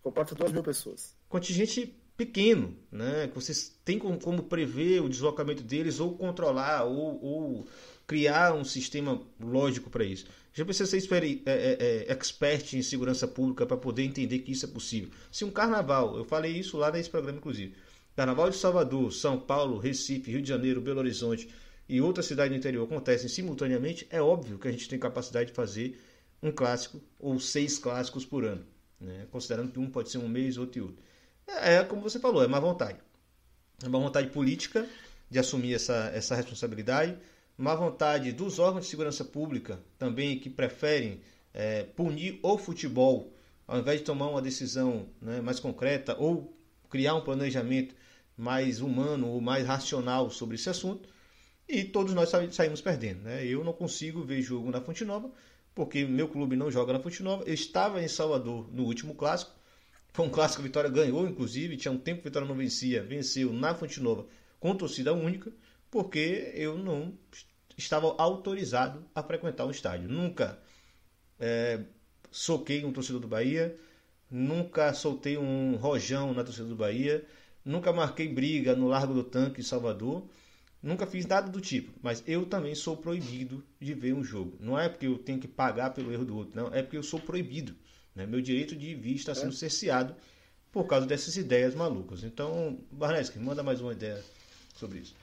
[0.02, 1.14] comporta 2 mil pessoas.
[1.28, 3.28] Contingente pequeno, né?
[3.28, 7.68] Que vocês têm como, como, prever o deslocamento deles ou controlar ou, ou
[8.06, 10.26] criar um sistema lógico para isso.
[10.52, 14.64] Já precisa ser é, é, é, expert em segurança pública para poder entender que isso
[14.64, 15.10] é possível.
[15.30, 17.74] Se um carnaval, eu falei isso lá nesse programa, inclusive,
[18.16, 21.48] Carnaval de Salvador, São Paulo, Recife, Rio de Janeiro, Belo Horizonte
[21.88, 25.57] e outras cidades do interior acontecem simultaneamente, é óbvio que a gente tem capacidade de
[25.57, 25.98] fazer
[26.42, 28.64] um clássico ou seis clássicos por ano,
[29.01, 29.27] né?
[29.31, 31.03] considerando que um pode ser um mês, outro e outro.
[31.46, 32.98] É, é como você falou, é má vontade.
[33.83, 34.87] É má vontade política
[35.31, 37.16] de assumir essa, essa responsabilidade,
[37.57, 41.20] má vontade dos órgãos de segurança pública também que preferem
[41.55, 43.33] é, punir o futebol
[43.66, 46.57] ao invés de tomar uma decisão né, mais concreta ou
[46.88, 47.94] criar um planejamento
[48.37, 51.09] mais humano ou mais racional sobre esse assunto
[51.68, 53.22] e todos nós saímos perdendo.
[53.22, 53.44] Né?
[53.44, 55.31] Eu não consigo ver jogo na Fonte Nova
[55.78, 57.44] porque meu clube não joga na Fonte Nova.
[57.44, 59.52] Eu estava em Salvador no último clássico.
[60.12, 61.76] Foi um clássico que Vitória ganhou, inclusive.
[61.76, 63.04] Tinha um tempo que Vitória não vencia.
[63.04, 64.26] Venceu na Fonte Nova
[64.59, 65.52] com torcida única,
[65.88, 67.16] porque eu não
[67.76, 70.09] estava autorizado a frequentar um estádio.
[70.09, 70.59] Nunca
[71.38, 71.85] é,
[72.28, 73.76] soquei um torcedor do Bahia,
[74.28, 77.24] nunca soltei um rojão na torcida do Bahia,
[77.64, 80.28] nunca marquei briga no Largo do Tanque em Salvador,
[80.82, 81.92] nunca fiz nada do tipo.
[82.02, 84.56] Mas eu também sou proibido de ver um jogo.
[84.60, 87.02] Não é porque eu tenho que pagar pelo erro do outro, não, é porque eu
[87.02, 87.74] sou proibido.
[88.14, 88.26] Né?
[88.26, 89.56] Meu direito de vir está sendo é.
[89.56, 90.14] cerceado
[90.72, 92.22] por causa dessas ideias malucas.
[92.24, 94.22] Então, Barneski, manda mais uma ideia
[94.74, 95.14] sobre isso.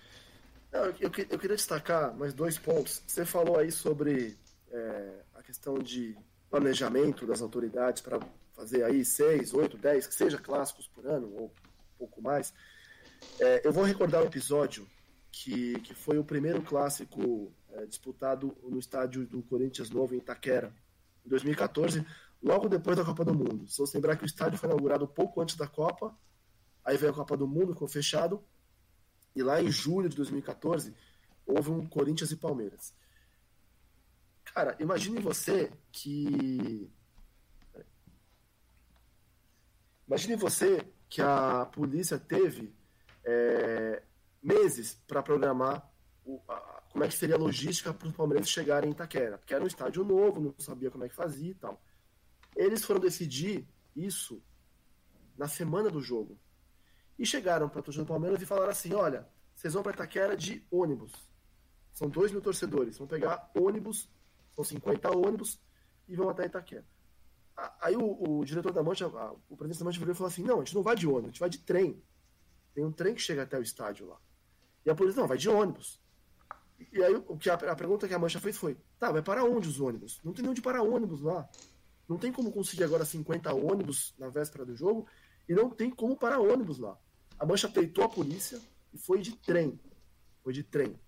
[0.71, 3.01] Eu, eu, eu, queria destacar mais dois pontos.
[3.07, 4.37] Você falou aí sobre
[4.71, 6.17] é, a questão de
[6.49, 8.19] planejamento das autoridades para
[8.53, 12.53] fazer aí seis, oito, dez, que seja clássicos por ano ou um pouco mais.
[13.39, 14.87] É, eu vou recordar um episódio
[15.35, 20.73] que, que foi o primeiro clássico é, disputado no estádio do Corinthians Novo em Itaquera,
[21.25, 22.05] em 2014,
[22.41, 23.67] logo depois da Copa do Mundo.
[23.67, 26.17] Se você lembrar que o estádio foi inaugurado pouco antes da Copa,
[26.85, 28.41] aí veio a Copa do Mundo, ficou fechado,
[29.35, 30.95] e lá em julho de 2014
[31.45, 32.93] houve um Corinthians e Palmeiras.
[34.45, 36.89] Cara, imagine você que.
[40.07, 42.73] Imagine você que a polícia teve
[43.25, 44.01] é,
[44.45, 45.89] meses para programar
[46.23, 49.53] o, a, como é que seria a logística para os palmeirenses chegarem em Itaquera, porque
[49.53, 51.81] era um estádio novo, não sabia como é que fazia e tal.
[52.55, 54.41] Eles foram decidir isso
[55.38, 56.38] na semana do jogo.
[57.17, 60.36] E chegaram para a torcida do Palmeiras e falaram assim: olha, vocês vão para Itaquera
[60.36, 61.12] de ônibus.
[61.91, 62.97] São dois mil torcedores.
[62.97, 64.10] Vão pegar ônibus
[64.55, 65.60] são 50 ônibus
[66.08, 66.86] e vão até Itaquera.
[67.81, 70.63] Aí o, o diretor da Mancha, o presidente da Mancha e falou assim: não, a
[70.63, 72.01] gente não vai de ônibus, a gente vai de trem.
[72.73, 74.19] Tem um trem que chega até o estádio lá.
[74.85, 75.99] E a polícia, não, vai de ônibus.
[76.91, 79.43] E aí o que a, a pergunta que a Mancha fez foi: tá, vai para
[79.43, 80.19] onde os ônibus?
[80.23, 81.47] Não tem onde parar ônibus lá.
[82.07, 85.07] Não tem como conseguir agora 50 ônibus na véspera do jogo
[85.49, 86.97] e não tem como parar ônibus lá.
[87.39, 88.61] A Mancha peitou a polícia
[88.93, 89.79] e foi de trem.
[90.43, 90.99] Foi de trem.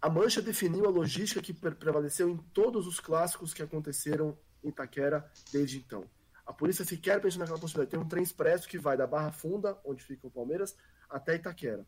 [0.00, 5.28] A Mancha definiu a logística que prevaleceu em todos os clássicos que aconteceram em Itaquera
[5.50, 6.04] desde então.
[6.46, 7.90] A polícia sequer pensou naquela possibilidade.
[7.90, 10.76] Tem um trem expresso que vai da Barra Funda, onde fica o Palmeiras,
[11.10, 11.84] até Itaquera.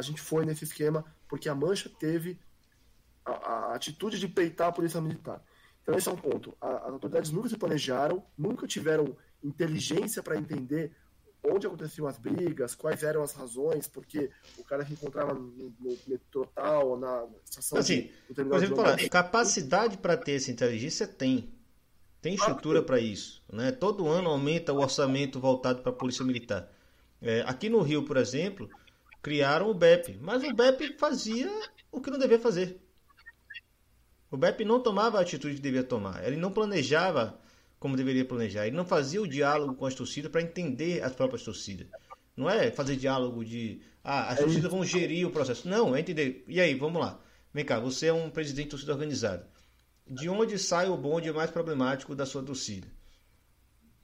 [0.00, 2.40] A gente foi nesse esquema porque a Mancha teve
[3.22, 5.44] a, a atitude de peitar a polícia militar.
[5.82, 6.56] Então esse é um ponto.
[6.58, 10.92] A, as autoridades nunca se planejaram, nunca tiveram inteligência para entender
[11.42, 15.98] onde aconteciam as brigas, quais eram as razões, porque o cara se encontrava no, no
[16.06, 21.52] metrô tal, na estação assim, de, por exemplo, falar, capacidade para ter essa inteligência tem.
[22.22, 23.42] Tem estrutura para isso.
[23.50, 23.70] Né?
[23.70, 26.70] Todo ano aumenta o orçamento voltado para a Polícia Militar.
[27.20, 28.68] É, aqui no Rio, por exemplo,
[29.22, 31.50] criaram o BEP, mas o BEP fazia
[31.90, 32.80] o que não devia fazer.
[34.30, 36.24] O BEP não tomava a atitude que devia tomar.
[36.24, 37.38] Ele não planejava
[37.78, 38.66] como deveria planejar.
[38.66, 41.88] Ele não fazia o diálogo com as torcidas para entender as próprias torcidas.
[42.36, 45.68] Não é fazer diálogo de ah, as é torcidas vão gerir o processo.
[45.68, 46.44] Não, é entender.
[46.46, 47.20] E aí, vamos lá.
[47.52, 49.48] Vem cá, você é um presidente de torcida organizada.
[50.06, 52.86] De onde sai o bonde mais problemático da sua torcida?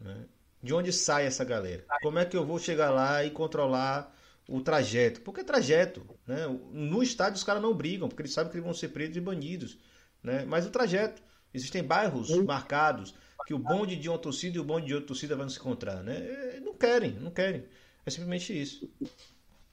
[0.00, 0.26] Né?
[0.62, 1.84] De onde sai essa galera?
[2.02, 4.15] Como é que eu vou chegar lá e controlar
[4.48, 5.20] o trajeto?
[5.20, 6.06] Porque é trajeto.
[6.26, 6.46] Né?
[6.72, 9.20] No estádio os caras não brigam, porque eles sabem que eles vão ser presos e
[9.20, 9.78] banidos.
[10.22, 10.44] Né?
[10.44, 11.22] Mas o trajeto.
[11.54, 13.14] Existem bairros marcados
[13.46, 16.02] que o bonde de uma torcida e o bonde de outra torcida vão se encontrar,
[16.02, 16.16] né?
[16.18, 17.64] É, não querem, não querem.
[18.04, 18.90] É simplesmente isso.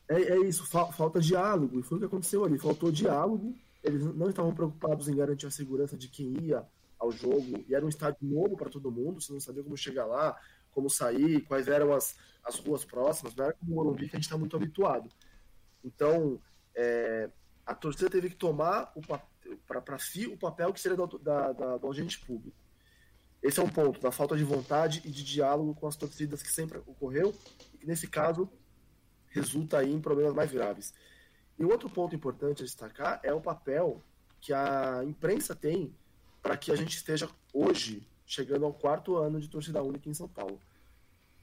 [0.07, 1.79] É, é isso, falta diálogo.
[1.79, 2.57] E foi o que aconteceu ali.
[2.57, 3.55] Faltou diálogo.
[3.83, 6.63] Eles não estavam preocupados em garantir a segurança de quem ia
[6.97, 7.65] ao jogo.
[7.67, 9.19] E era um estádio novo para todo mundo.
[9.19, 10.39] Você não sabia como chegar lá,
[10.73, 13.35] como sair, quais eram as, as ruas próximas.
[13.35, 15.09] Não era como o Morumbi que a gente está muito habituado.
[15.83, 16.39] Então,
[16.75, 17.29] é,
[17.65, 18.93] a torcida teve que tomar
[19.67, 22.57] para si o papel que seria do, da, da, do agente público.
[23.41, 26.49] Esse é um ponto da falta de vontade e de diálogo com as torcidas que
[26.49, 27.35] sempre ocorreu
[27.73, 28.49] e que, nesse caso,
[29.27, 30.93] resulta aí em problemas mais graves.
[31.59, 34.01] E outro ponto importante a destacar é o papel
[34.39, 35.93] que a imprensa tem
[36.41, 40.27] para que a gente esteja hoje chegando ao quarto ano de torcida única em São
[40.27, 40.59] Paulo.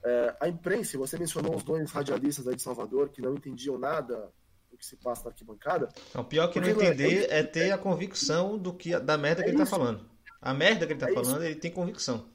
[0.03, 4.29] É, a imprensa, você mencionou os dois radialistas aí de Salvador que não entendiam nada
[4.69, 5.89] do que se passa na arquibancada.
[6.15, 9.43] O pior que não entender é, é, ter a convicção do que da merda é
[9.43, 10.09] que ele está falando.
[10.41, 11.43] A merda que ele tá é falando, isso.
[11.43, 12.25] ele tem convicção.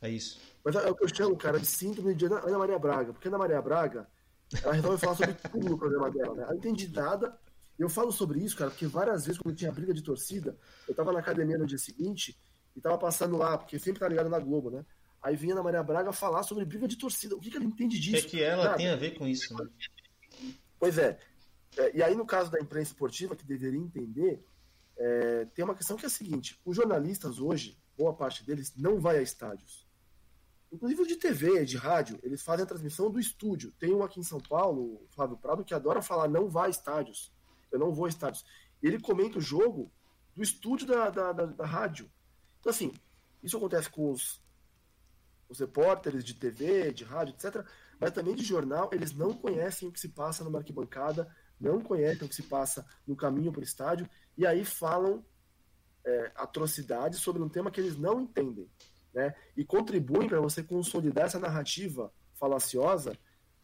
[0.00, 0.40] É isso.
[0.64, 3.12] Mas é o que eu chamo, cara, de síndrome de Ana Maria Braga.
[3.12, 4.06] Porque Ana Maria Braga,
[4.62, 6.42] ela resolve falar sobre tudo no programa dela, né?
[6.42, 7.36] Ela não entende nada.
[7.76, 11.12] Eu falo sobre isso, cara, porque várias vezes, quando tinha briga de torcida, eu tava
[11.12, 12.38] na academia no dia seguinte
[12.76, 14.84] e tava passando lá, porque sempre tá ligado na Globo, né?
[15.22, 17.36] Aí vinha Ana Maria Braga falar sobre briga de torcida.
[17.36, 18.26] O que, que ela entende disso?
[18.26, 18.76] É que ela Nada.
[18.76, 19.68] tem a ver com isso, né?
[20.78, 21.18] Pois é.
[21.76, 21.96] é.
[21.96, 24.44] E aí, no caso da imprensa esportiva, que deveria entender,
[24.96, 28.98] é, tem uma questão que é a seguinte: os jornalistas hoje, boa parte deles, não
[28.98, 29.86] vai a estádios.
[30.72, 33.72] Inclusive de TV, de rádio, eles fazem a transmissão do estúdio.
[33.78, 36.70] Tem um aqui em São Paulo, o Flávio Prado, que adora falar não vá a
[36.70, 37.30] estádios.
[37.70, 38.44] Eu não vou a estádios.
[38.82, 39.92] ele comenta o jogo
[40.34, 42.10] do estúdio da, da, da, da rádio.
[42.62, 42.94] Então, assim,
[43.42, 44.40] isso acontece com os,
[45.48, 47.66] os repórteres de TV, de rádio, etc.,
[47.98, 51.28] mas também de jornal, eles não conhecem o que se passa numa arquibancada,
[51.60, 55.24] não conhecem o que se passa no caminho para o estádio, e aí falam
[56.04, 58.70] é, atrocidades sobre um tema que eles não entendem.
[59.12, 59.34] Né?
[59.56, 63.18] E contribuem para você consolidar essa narrativa falaciosa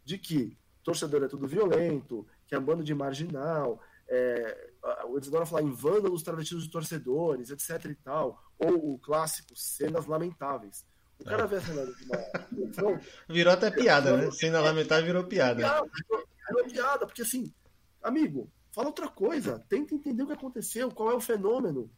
[0.05, 4.73] de que torcedor é tudo violento, que é um bando de marginal, é,
[5.07, 10.07] o Isidoro falar em vândalos travestidos de torcedores, etc e tal, ou o clássico, cenas
[10.07, 10.85] lamentáveis.
[11.19, 11.47] O cara é.
[11.47, 14.31] vê a cena de uma Virou até piada, né?
[14.31, 15.57] Cena lamentável virou piada.
[15.57, 17.53] Virou, virou piada, porque assim,
[18.03, 21.91] amigo, fala outra coisa, tenta entender o que aconteceu, qual é o fenômeno.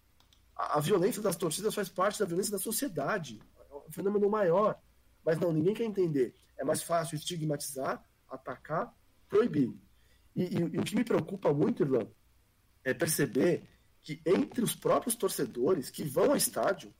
[0.57, 4.79] A, a violência das torcidas faz parte da violência da sociedade, é um fenômeno maior.
[5.25, 6.35] Mas não, ninguém quer entender.
[6.57, 8.95] É mais fácil estigmatizar, atacar,
[9.29, 9.73] proibir.
[10.35, 12.07] E, e, e o que me preocupa muito, Irlan,
[12.83, 13.69] é perceber
[14.03, 16.95] que entre os próprios torcedores que vão ao estádio,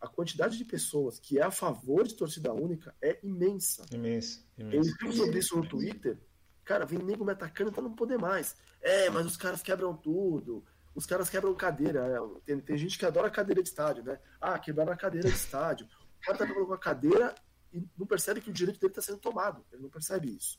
[0.00, 3.84] a quantidade de pessoas que é a favor de torcida única é imensa.
[3.92, 4.42] Imensa.
[4.58, 6.18] Eu escrevo sobre isso no Twitter.
[6.64, 8.56] Cara, vem nego me atacando então não poder mais.
[8.80, 10.64] É, mas os caras quebram tudo.
[10.94, 12.06] Os caras quebram cadeira.
[12.06, 14.18] É, tem, tem gente que adora cadeira de estádio, né?
[14.40, 15.86] Ah, quebraram a cadeira de estádio.
[15.86, 17.34] O cara tá com a cadeira
[17.72, 19.64] e não percebe que o direito dele está sendo tomado.
[19.72, 20.58] Ele não percebe isso.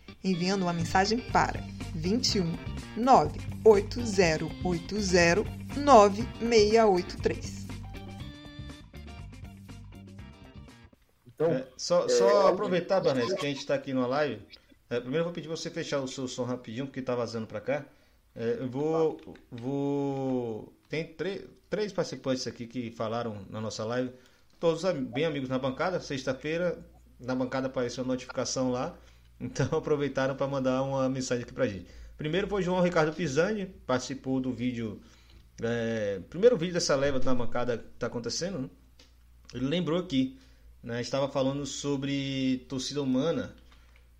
[0.23, 1.61] enviando uma mensagem para
[1.93, 2.57] 21
[2.97, 7.61] 98080 9683.
[11.27, 14.41] Então, é, só, só é, aproveitar, Barnes, que a gente está aqui na live.
[14.89, 17.61] É, primeiro eu vou pedir você fechar o seu som rapidinho, porque está vazando para
[17.61, 17.85] cá.
[18.35, 20.73] É, eu vou, vou.
[20.87, 21.15] Tem
[21.69, 24.11] três participantes aqui que falaram na nossa live,
[24.59, 25.99] todos bem amigos na bancada.
[25.99, 26.77] Sexta-feira,
[27.19, 28.95] na bancada apareceu a notificação lá.
[29.41, 31.87] Então aproveitaram para mandar uma mensagem aqui para gente.
[32.15, 35.01] Primeiro foi João Ricardo Pisani, participou do vídeo.
[35.61, 38.59] É, primeiro vídeo dessa leva da bancada que está acontecendo.
[38.59, 38.69] Né?
[39.55, 40.37] Ele lembrou aqui,
[40.83, 43.55] né, estava falando sobre torcida humana.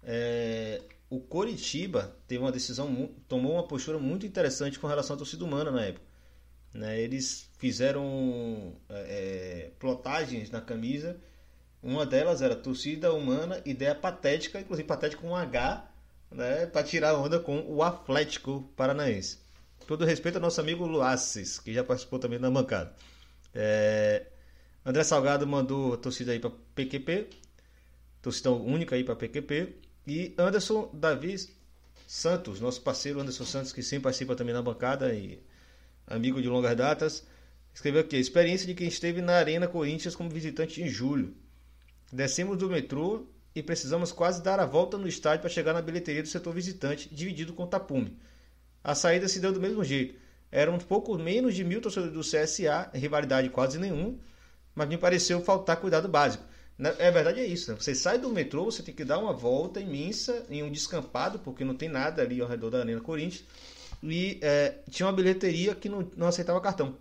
[0.04, 5.46] É, o Coritiba teve uma decisão, tomou uma postura muito interessante com relação à torcida
[5.46, 6.06] humana na época.
[6.74, 11.20] Né, eles fizeram é, é plotagens na camisa
[11.84, 15.90] uma delas era torcida humana, ideia patética, inclusive patética com um H,
[16.32, 19.40] né, para tirar onda com o Atlético Paranaense.
[19.88, 22.96] Todo respeito ao nosso amigo Luaces, que já participou também da bancada.
[23.54, 24.28] É...
[24.86, 27.30] André Salgado mandou a torcida aí para PQP,
[28.22, 29.76] torcida única aí para PQP.
[30.08, 31.36] E Anderson Davi
[32.08, 35.42] Santos, nosso parceiro Anderson Santos, que sempre participa também na bancada e
[36.08, 37.26] amigo de longas datas,
[37.74, 41.36] escreveu aqui: a experiência de quem esteve na Arena Corinthians como visitante em julho.
[42.12, 46.22] Descemos do metrô e precisamos quase dar a volta no estádio para chegar na bilheteria
[46.22, 48.18] do setor visitante, dividido com o Tapume.
[48.84, 50.16] A saída se deu do mesmo jeito.
[50.52, 54.20] Eram um pouco menos de mil torcedores do CSA, rivalidade quase nenhum,
[54.76, 56.44] mas me pareceu faltar cuidado básico.
[56.98, 57.72] É verdade, é isso.
[57.72, 57.78] Né?
[57.80, 61.64] Você sai do metrô, você tem que dar uma volta imensa em um descampado, porque
[61.64, 63.46] não tem nada ali ao redor da Arena Corinthians.
[64.02, 66.98] E é, tinha uma bilheteria que não, não aceitava cartão.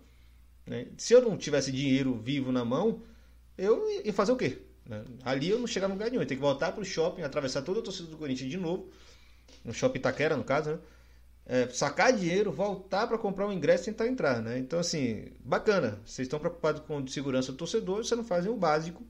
[0.67, 0.87] Né?
[0.97, 3.01] Se eu não tivesse dinheiro vivo na mão,
[3.57, 4.59] eu ia fazer o quê?
[4.85, 5.03] Né?
[5.23, 6.21] Ali eu não chegava no lugar nenhum.
[6.21, 8.89] Eu tenho que voltar para o shopping, atravessar toda a torcida do Corinthians de novo.
[9.63, 10.79] No shopping Itaquera, no caso, né?
[11.45, 14.57] É, sacar dinheiro, voltar para comprar um ingresso e tentar entrar, né?
[14.57, 15.99] Então, assim, bacana.
[16.05, 19.03] Vocês estão preocupados com segurança do torcedor, vocês não fazem o básico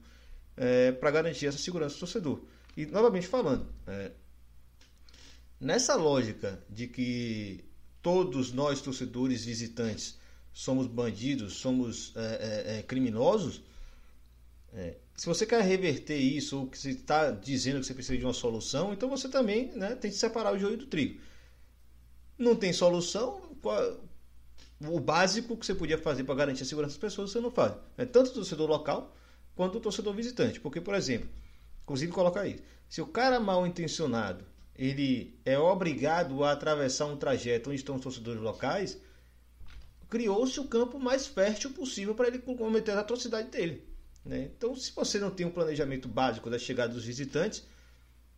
[0.56, 2.41] é, para garantir essa segurança do torcedor.
[2.76, 4.12] E, novamente falando, é,
[5.60, 7.64] nessa lógica de que
[8.02, 10.18] todos nós, torcedores visitantes,
[10.54, 13.62] somos bandidos, somos é, é, é criminosos,
[15.22, 18.34] se você quer reverter isso, ou que você está dizendo que você precisa de uma
[18.34, 21.22] solução, então você também né, tem que separar o joio do trigo.
[22.39, 23.39] Não tem solução,
[24.84, 27.76] o básico que você podia fazer para garantir a segurança das pessoas, você não faz.
[27.99, 29.15] É tanto o torcedor local
[29.55, 30.59] quanto o torcedor visitante.
[30.59, 31.30] Porque, por exemplo,
[31.84, 32.63] inclusive colocar isso.
[32.89, 34.43] Se o cara mal intencionado
[34.76, 38.97] ele é obrigado a atravessar um trajeto onde estão os torcedores locais,
[40.09, 43.91] criou-se o campo mais fértil possível para ele cometer a atrocidade dele.
[44.26, 44.49] Né?
[44.55, 47.65] Então, se você não tem um planejamento básico da chegada dos visitantes,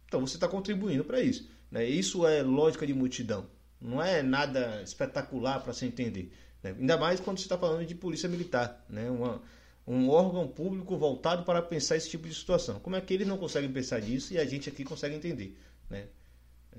[0.07, 1.49] então você está contribuindo para isso.
[1.69, 1.85] Né?
[1.85, 3.47] Isso é lógica de multidão.
[3.81, 6.31] Não é nada espetacular para se entender.
[6.61, 6.75] Né?
[6.79, 9.09] Ainda mais quando você está falando de polícia militar, né?
[9.09, 9.41] Uma,
[9.85, 12.79] um órgão público voltado para pensar esse tipo de situação.
[12.79, 15.57] Como é que eles não conseguem pensar nisso e a gente aqui consegue entender?
[15.89, 16.07] Né?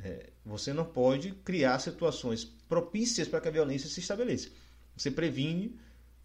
[0.03, 4.49] É, você não pode criar situações propícias para que a violência se estabeleça.
[4.97, 5.79] Você previne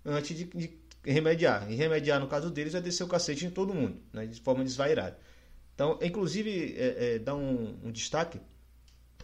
[0.05, 1.69] antes de, de remediar.
[1.71, 4.25] E remediar, no caso deles, é descer o cacete em todo mundo, né?
[4.25, 5.17] de forma desvairada.
[5.75, 8.39] Então, inclusive, é, é, dá um, um destaque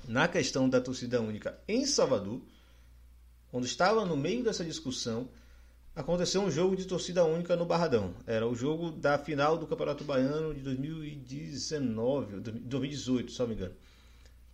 [0.07, 2.41] na questão da torcida única em Salvador,
[3.51, 5.29] quando estava no meio dessa discussão,
[5.95, 8.13] aconteceu um jogo de torcida única no Barradão.
[8.27, 13.73] Era o jogo da final do Campeonato Baiano de 2019, 2018, se não me engano.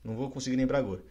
[0.04, 1.02] Não vou conseguir lembrar agora.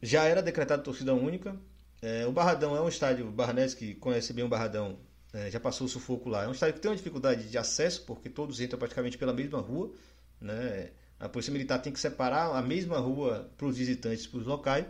[0.00, 1.56] Já era decretado torcida única.
[2.00, 4.98] É, o Barradão é um estádio, o Barnés que conhece bem o Barradão,
[5.32, 6.44] é, já passou o sufoco lá.
[6.44, 9.60] É um estádio que tem uma dificuldade de acesso, porque todos entram praticamente pela mesma
[9.60, 9.92] rua.
[10.40, 10.90] Né?
[11.18, 14.86] A Polícia Militar tem que separar a mesma rua para os visitantes, para os locais.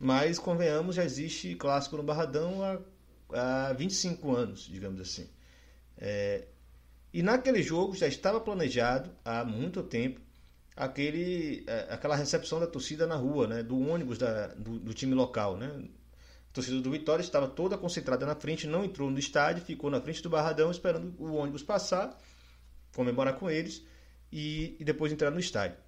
[0.00, 2.78] Mas, convenhamos, já existe clássico no Barradão há
[3.32, 5.28] há 25 anos, digamos assim.
[5.96, 6.46] É,
[7.12, 10.20] e naquele jogo já estava planejado há muito tempo
[10.76, 15.14] aquele, é, aquela recepção da torcida na rua, né, do ônibus da, do, do, time
[15.14, 15.56] local.
[15.56, 15.88] Né?
[16.58, 20.20] Torcida do Vitória estava toda concentrada na frente, não entrou no estádio, ficou na frente
[20.20, 22.20] do Barradão esperando o ônibus passar,
[22.96, 23.84] comemorar com eles
[24.32, 25.78] e, e depois entrar no estádio.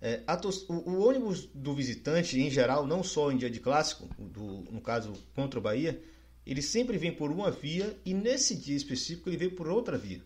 [0.00, 0.22] É,
[0.68, 4.80] o, o, ônibus do visitante, em geral, não só em dia de clássico, do, no
[4.80, 6.00] caso contra o Bahia,
[6.46, 10.22] ele sempre vem por uma via e nesse dia específico ele veio por outra via.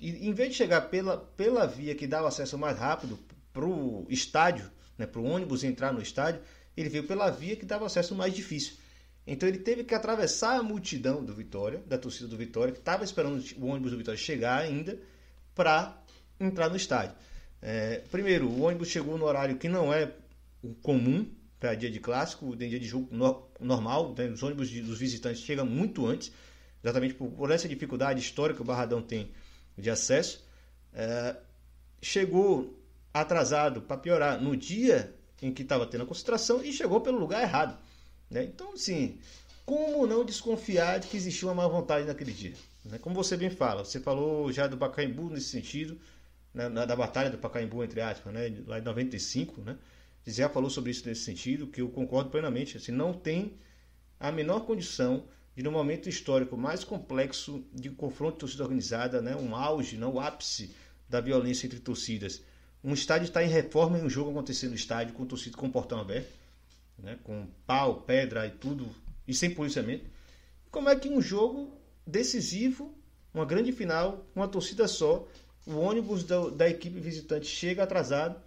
[0.00, 3.18] E em vez de chegar pela, pela via que dava acesso mais rápido
[3.52, 6.40] para o estádio, né, para o ônibus entrar no estádio,
[6.80, 8.74] ele veio pela via que dava acesso mais difícil.
[9.26, 13.04] Então ele teve que atravessar a multidão do Vitória, da torcida do Vitória, que estava
[13.04, 14.98] esperando o ônibus do Vitória chegar ainda,
[15.54, 16.00] para
[16.40, 17.14] entrar no estádio.
[17.60, 20.12] É, primeiro, o ônibus chegou no horário que não é
[20.82, 21.26] comum
[21.58, 24.26] para dia de clássico, tem dia de jogo no, normal, né?
[24.28, 26.32] os ônibus de, dos visitantes chegam muito antes,
[26.82, 29.32] exatamente por, por, essa dificuldade histórica que o Barradão tem
[29.76, 30.46] de acesso.
[30.94, 31.36] É,
[32.00, 32.80] chegou
[33.12, 37.42] atrasado para piorar no dia em que estava tendo a concentração e chegou pelo lugar
[37.42, 37.78] errado.
[38.30, 38.44] Né?
[38.44, 39.18] Então, assim,
[39.64, 42.54] como não desconfiar de que existiu uma má vontade naquele dia?
[42.84, 42.98] Né?
[42.98, 45.98] Como você bem fala, você falou já do Pacaembu nesse sentido,
[46.54, 49.76] né, da batalha do Pacaembu, entre aspas, né, lá em 95, né?
[50.24, 52.76] Você já falou sobre isso nesse sentido, que eu concordo plenamente.
[52.76, 53.52] Assim, não tem
[54.18, 55.24] a menor condição
[55.54, 60.14] de, no momento histórico mais complexo de confronto de torcida organizada, né, um auge, não,
[60.14, 60.74] o ápice
[61.08, 62.42] da violência entre torcidas,
[62.82, 66.00] um estádio está em reforma e um jogo acontecendo no estádio com torcida com portão
[66.00, 66.32] aberto,
[66.98, 68.88] né, com pau, pedra e tudo,
[69.26, 70.04] e sem policiamento.
[70.70, 71.76] Como é que um jogo
[72.06, 72.94] decisivo,
[73.32, 75.26] uma grande final, uma torcida só,
[75.66, 78.40] o ônibus da, da equipe visitante chega atrasado,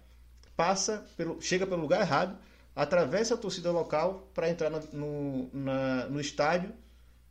[0.56, 2.36] passa pelo, chega pelo lugar errado,
[2.74, 6.72] atravessa a torcida local para entrar no, na, no estádio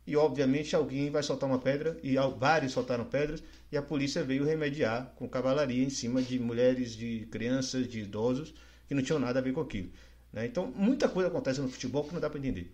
[0.06, 4.44] e obviamente alguém vai soltar uma pedra e vários soltaram pedras e a polícia veio
[4.44, 8.52] remediar com cavalaria em cima de mulheres, de crianças, de idosos
[8.88, 9.90] que não tinham nada a ver com aquilo.
[10.32, 10.46] Né?
[10.46, 12.72] Então muita coisa acontece no futebol que não dá para entender,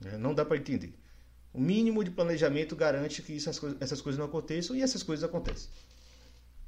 [0.00, 0.18] né?
[0.18, 0.92] não dá para entender.
[1.52, 5.70] O mínimo de planejamento garante que essas, coisas não aconteçam e essas coisas acontecem.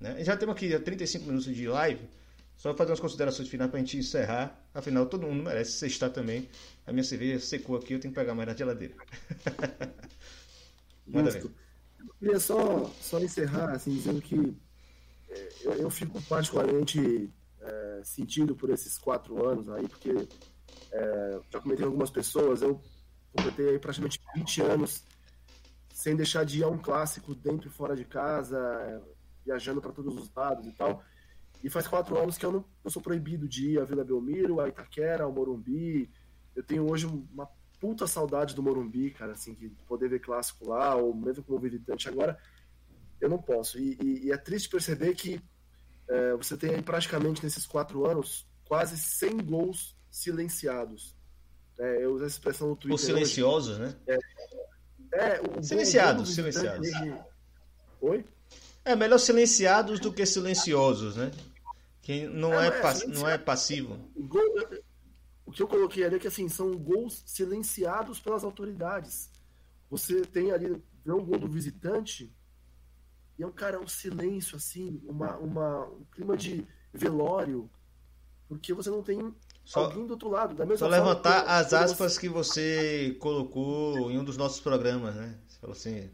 [0.00, 0.24] Né?
[0.24, 2.00] Já temos aqui 35 minutos de live.
[2.60, 4.62] Só fazer umas considerações finais para a gente encerrar.
[4.74, 6.46] Afinal, todo mundo merece sextar também.
[6.86, 8.94] A minha cerveja secou aqui, eu tenho que pegar mais na geladeira.
[11.08, 11.42] Manda ver.
[11.44, 14.54] Eu queria só, só encerrar assim, dizendo que
[15.30, 17.32] é, eu, eu, fico particularmente
[17.62, 20.28] é, sentido por esses quatro anos aí, porque
[20.92, 22.78] é, já comentei com algumas pessoas, eu
[23.32, 25.02] completei praticamente 20 anos
[25.94, 29.00] sem deixar de ir a um clássico dentro e fora de casa, é,
[29.46, 31.02] viajando para todos os lados e tal.
[31.62, 34.60] E faz quatro anos que eu não eu sou proibido de ir a Vila Belmiro,
[34.60, 36.10] a Itaquera, ao Morumbi.
[36.54, 37.48] Eu tenho hoje uma
[37.78, 42.08] puta saudade do Morumbi, cara, assim, de poder ver clássico lá, ou mesmo como visitante.
[42.08, 42.38] Agora,
[43.20, 43.78] eu não posso.
[43.78, 45.40] E, e, e é triste perceber que
[46.08, 51.16] é, você tem aí praticamente nesses quatro anos quase 100 gols silenciados.
[51.78, 52.94] É, eu uso essa expressão no Twitter.
[52.94, 53.96] Os silenciosos, hoje.
[54.06, 54.18] né?
[55.12, 56.88] É, é silenciados, silenciados.
[58.00, 58.24] Oi?
[58.84, 61.30] É melhor silenciados do que silenciosos, né?
[62.02, 63.98] Que não é, é, é não é passivo.
[65.44, 69.30] O que eu coloquei ali é que assim, são gols silenciados pelas autoridades.
[69.90, 72.32] Você tem ali, vê um gol do visitante,
[73.36, 77.70] e é um cara, um silêncio, assim, uma, uma, um clima de velório,
[78.48, 79.34] porque você não tem
[79.64, 80.54] só, alguém do outro lado.
[80.54, 82.20] Da mesma só levantar que, as aspas você...
[82.20, 85.38] que você colocou em um dos nossos programas, né?
[85.48, 86.10] Você falou assim,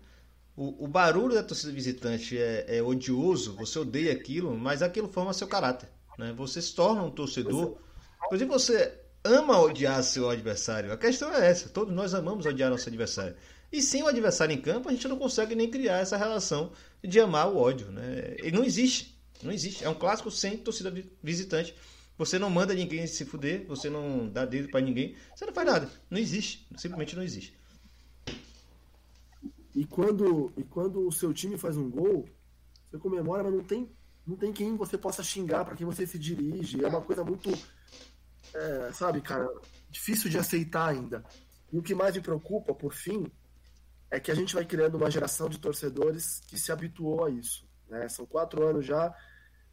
[0.57, 5.33] o, o barulho da torcida visitante é, é, odioso, você odeia aquilo, mas aquilo forma
[5.33, 5.89] seu caráter.
[6.19, 6.33] Né?
[6.37, 7.77] Você se torna um torcedor
[8.27, 10.93] Inclusive, você ama odiar seu adversário.
[10.93, 11.69] A questão é essa.
[11.69, 13.37] Todos nós amamos odiar nosso adversário.
[13.73, 17.21] E sem o adversário em campo, a gente não consegue nem criar essa relação de
[17.21, 17.91] amar o ódio.
[17.91, 18.35] Né?
[18.39, 19.17] Ele não existe.
[19.43, 19.85] Não existe.
[19.85, 20.93] É um clássico sem torcida
[21.23, 21.75] visitante.
[22.19, 25.67] Você não manda ninguém se fuder, você não dá dedo para ninguém, você não faz
[25.67, 25.91] nada.
[26.09, 26.67] Não existe.
[26.77, 27.56] Simplesmente não existe.
[29.77, 32.27] E quando, e quando o seu time faz um gol,
[32.89, 33.95] você comemora, mas não tem,
[34.27, 36.83] não tem quem você possa xingar, para quem você se dirige.
[36.83, 37.51] É uma coisa muito,
[38.55, 39.47] é, sabe, cara,
[39.91, 41.23] difícil de aceitar ainda.
[41.71, 43.31] E o que mais me preocupa, por fim,
[44.11, 47.69] é que a gente vai criando uma geração de torcedores que se habituou a isso.
[47.87, 48.09] Né?
[48.09, 49.15] São quatro anos já.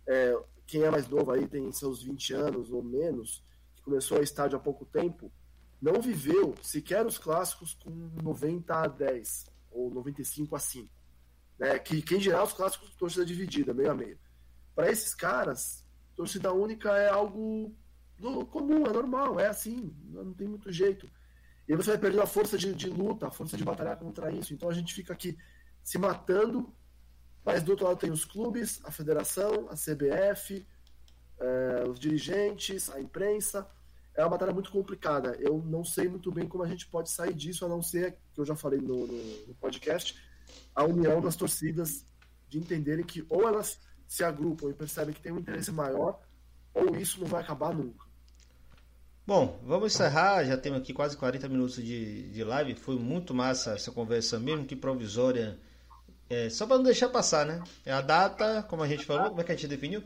[0.06, 0.38] É,
[0.68, 3.42] quem é mais novo aí tem seus 20 anos ou menos,
[3.74, 5.32] que começou a estádio há pouco tempo,
[5.82, 7.90] não viveu sequer os clássicos com
[8.22, 10.90] 90 a 10 ou 95 a 5.
[11.60, 11.80] Né?
[11.80, 14.20] Que quem dirá os clássicos torcida dividida, meio a meio.
[14.76, 17.76] Para esses caras, torcida única é algo
[18.50, 21.10] comum, é normal, é assim, não tem muito jeito.
[21.68, 24.54] E você vai perder a força de, de luta, a força de batalhar contra isso.
[24.54, 25.38] Então a gente fica aqui
[25.82, 26.74] se matando,
[27.44, 30.66] mas do outro lado tem os clubes, a federação, a CBF,
[31.40, 33.70] é, os dirigentes, a imprensa
[34.16, 35.36] é uma batalha muito complicada.
[35.40, 38.40] Eu não sei muito bem como a gente pode sair disso, a não ser, que
[38.40, 40.16] eu já falei no, no, no podcast,
[40.76, 42.06] a união das torcidas
[42.48, 46.20] de entenderem que ou elas se agrupam e percebem que tem um interesse maior,
[46.74, 48.06] ou isso não vai acabar nunca.
[49.26, 50.44] Bom, vamos encerrar.
[50.44, 52.76] Já temos aqui quase 40 minutos de, de live.
[52.76, 55.58] Foi muito massa essa conversa, mesmo que provisória.
[56.30, 57.64] É, só para não deixar passar, né?
[57.86, 60.04] É a data, como a gente falou, como é que a gente definiu?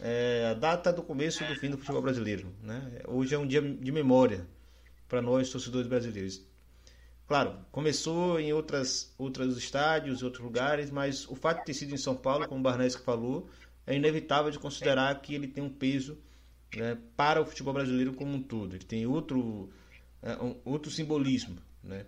[0.00, 2.52] É, a data do começo e do fim do futebol brasileiro.
[2.62, 3.02] Né?
[3.06, 4.46] Hoje é um dia de memória
[5.08, 6.42] para nós, torcedores brasileiros.
[7.26, 11.98] Claro, começou em outras, outros estádios, outros lugares, mas o fato de ter sido em
[11.98, 13.48] São Paulo, como o Barnesco falou,
[13.86, 16.18] é inevitável de considerar que ele tem um peso
[16.76, 18.74] né, para o futebol brasileiro como um todo.
[18.74, 19.70] Ele tem outro,
[20.22, 21.56] é, um, outro simbolismo.
[21.82, 22.04] Né?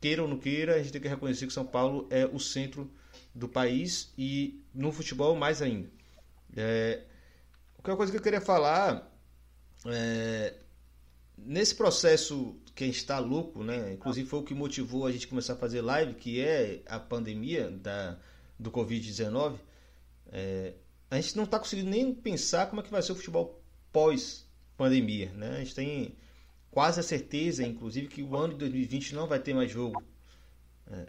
[0.00, 2.90] Queira ou não queira, a gente tem que reconhecer que São Paulo é o centro
[3.34, 5.88] do país e no futebol mais ainda.
[6.56, 7.02] É,
[7.92, 9.10] uma coisa que eu queria falar
[9.86, 10.54] é,
[11.36, 13.92] nesse processo que a gente está louco, né?
[13.92, 17.70] Inclusive foi o que motivou a gente começar a fazer live, que é a pandemia
[17.70, 18.18] da,
[18.58, 19.58] do Covid-19.
[20.32, 20.74] É,
[21.10, 23.62] a gente não está conseguindo nem pensar como é que vai ser o futebol
[23.92, 25.56] pós-pandemia, né?
[25.56, 26.16] A gente tem
[26.70, 30.02] quase a certeza, inclusive, que o ano de 2020 não vai ter mais jogo.
[30.90, 31.06] É,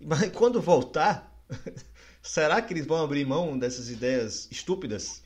[0.00, 1.30] mas quando voltar,
[2.22, 5.22] será que eles vão abrir mão dessas ideias estúpidas?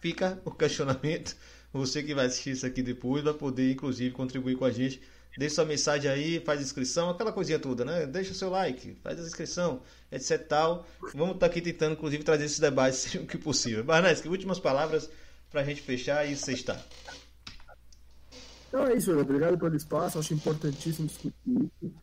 [0.00, 1.36] Fica o questionamento.
[1.72, 5.00] Você que vai assistir isso aqui depois vai poder, inclusive, contribuir com a gente.
[5.36, 8.06] Deixe sua mensagem aí, faz inscrição, aquela coisinha toda, né?
[8.06, 10.86] Deixa o seu like, faz a inscrição, etc tal.
[11.14, 13.84] Vamos estar tá aqui tentando, inclusive, trazer esses debates sempre que possível.
[13.84, 15.08] Barnes, que últimas palavras
[15.50, 16.84] para a gente fechar e sextar.
[18.68, 21.94] Então é isso, obrigado pelo espaço, acho importantíssimo discutir isso.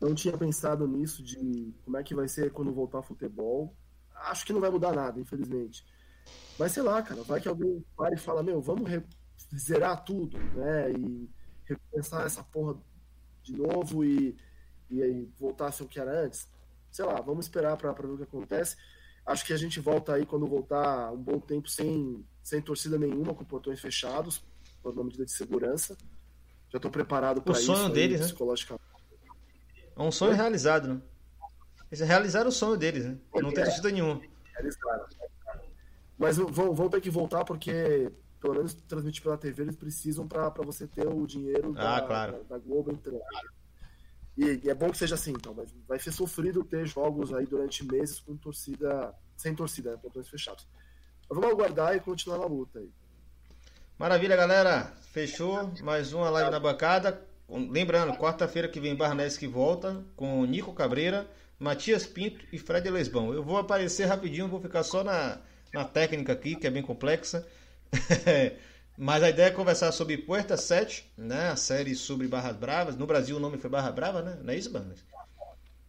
[0.00, 3.74] Não tinha pensado nisso, de como é que vai ser quando voltar ao futebol.
[4.14, 5.84] Acho que não vai mudar nada, infelizmente.
[6.58, 8.90] Mas sei lá, cara, vai que alguém para e fala, meu, vamos
[9.56, 10.92] zerar tudo, né?
[10.92, 11.28] E
[11.64, 12.76] repensar essa porra
[13.42, 14.36] de novo e,
[14.90, 16.48] e aí voltar a ser o que era antes.
[16.90, 18.76] Sei lá, vamos esperar para ver o que acontece.
[19.24, 23.34] Acho que a gente volta aí quando voltar um bom tempo sem, sem torcida nenhuma,
[23.34, 24.42] com portões fechados,
[24.82, 25.96] por uma medida de segurança.
[26.68, 27.72] Já estou preparado para isso.
[27.72, 28.26] O sonho deles, né?
[28.26, 28.84] Psicologicamente.
[29.96, 31.02] É um sonho realizado, né?
[31.90, 33.18] Eles realizaram o sonho deles, né?
[33.34, 33.66] Não tem é.
[33.66, 34.20] torcida nenhuma.
[34.54, 35.06] Realizaram.
[36.20, 40.50] Mas vão, vão ter que voltar porque, pelo menos transmitir pela TV, eles precisam para
[40.62, 42.32] você ter o dinheiro ah, da, claro.
[42.32, 43.22] da, da, Globo entrando.
[44.36, 47.46] E, e, é bom que seja assim, então, mas vai ser sofrido ter jogos aí
[47.46, 50.68] durante meses com torcida, sem torcida, né, portões fechados.
[51.26, 52.90] Mas vamos aguardar e continuar na luta aí.
[53.98, 54.92] Maravilha, galera.
[55.12, 57.26] Fechou mais uma live na bancada.
[57.48, 61.26] Lembrando, quarta-feira que vem Barnes que volta com Nico Cabreira,
[61.58, 63.32] Matias Pinto e Fred Lesbão.
[63.32, 65.40] Eu vou aparecer rapidinho, vou ficar só na
[65.72, 67.46] na técnica aqui, que é bem complexa.
[68.96, 71.48] Mas a ideia é conversar sobre Puerta 7, né?
[71.48, 72.96] A série sobre Barras Bravas.
[72.96, 74.38] No Brasil o nome foi Barra Brava, né?
[74.42, 74.98] Não é isso, Barras?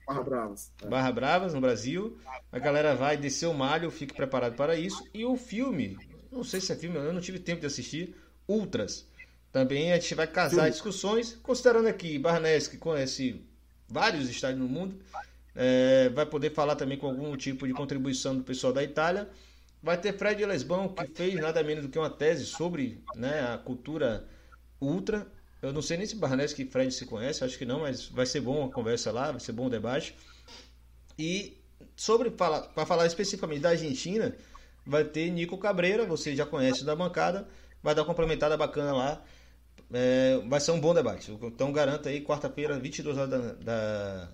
[0.08, 0.72] Barra Bravas.
[0.82, 0.88] É.
[0.88, 2.18] Barra Bravas, no Brasil.
[2.52, 5.06] A galera vai descer o malho, fique preparado para isso.
[5.14, 5.98] E o filme,
[6.32, 8.16] não sei se é filme, eu não tive tempo de assistir,
[8.48, 9.06] Ultras.
[9.52, 10.72] Também a gente vai casar Sim.
[10.72, 13.42] discussões, considerando aqui Barnes, que conhece
[13.88, 14.96] vários estádios no mundo,
[15.54, 19.30] é, vai poder falar também com algum tipo de contribuição do pessoal da Itália.
[19.82, 23.58] Vai ter Fred Lesbão, que fez nada menos do que uma tese sobre né, a
[23.58, 24.28] cultura
[24.80, 25.28] ultra.
[25.62, 28.26] Eu não sei nem se Barnes que Fred se conhece, acho que não, mas vai
[28.26, 30.16] ser bom a conversa lá, vai ser bom o debate.
[31.18, 31.58] E
[31.96, 34.36] sobre para falar especificamente da Argentina,
[34.86, 37.48] vai ter Nico Cabreira, você já conhece da bancada,
[37.82, 39.24] vai dar uma complementada bacana lá.
[39.94, 41.32] É, vai ser um bom debate.
[41.32, 44.30] Então garanto aí, quarta-feira, 22 horas da, da,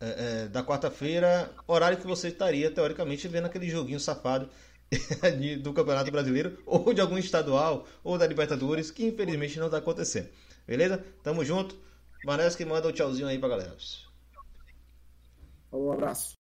[0.00, 4.48] é, é, da quarta-feira, horário que você estaria, teoricamente, vendo aquele joguinho safado
[5.62, 10.28] do Campeonato Brasileiro, ou de algum estadual, ou da Libertadores, que infelizmente não está acontecendo.
[10.66, 11.04] Beleza?
[11.22, 11.76] Tamo junto.
[12.24, 13.76] Manesque manda um tchauzinho aí pra galera.
[15.72, 16.34] Um abraço.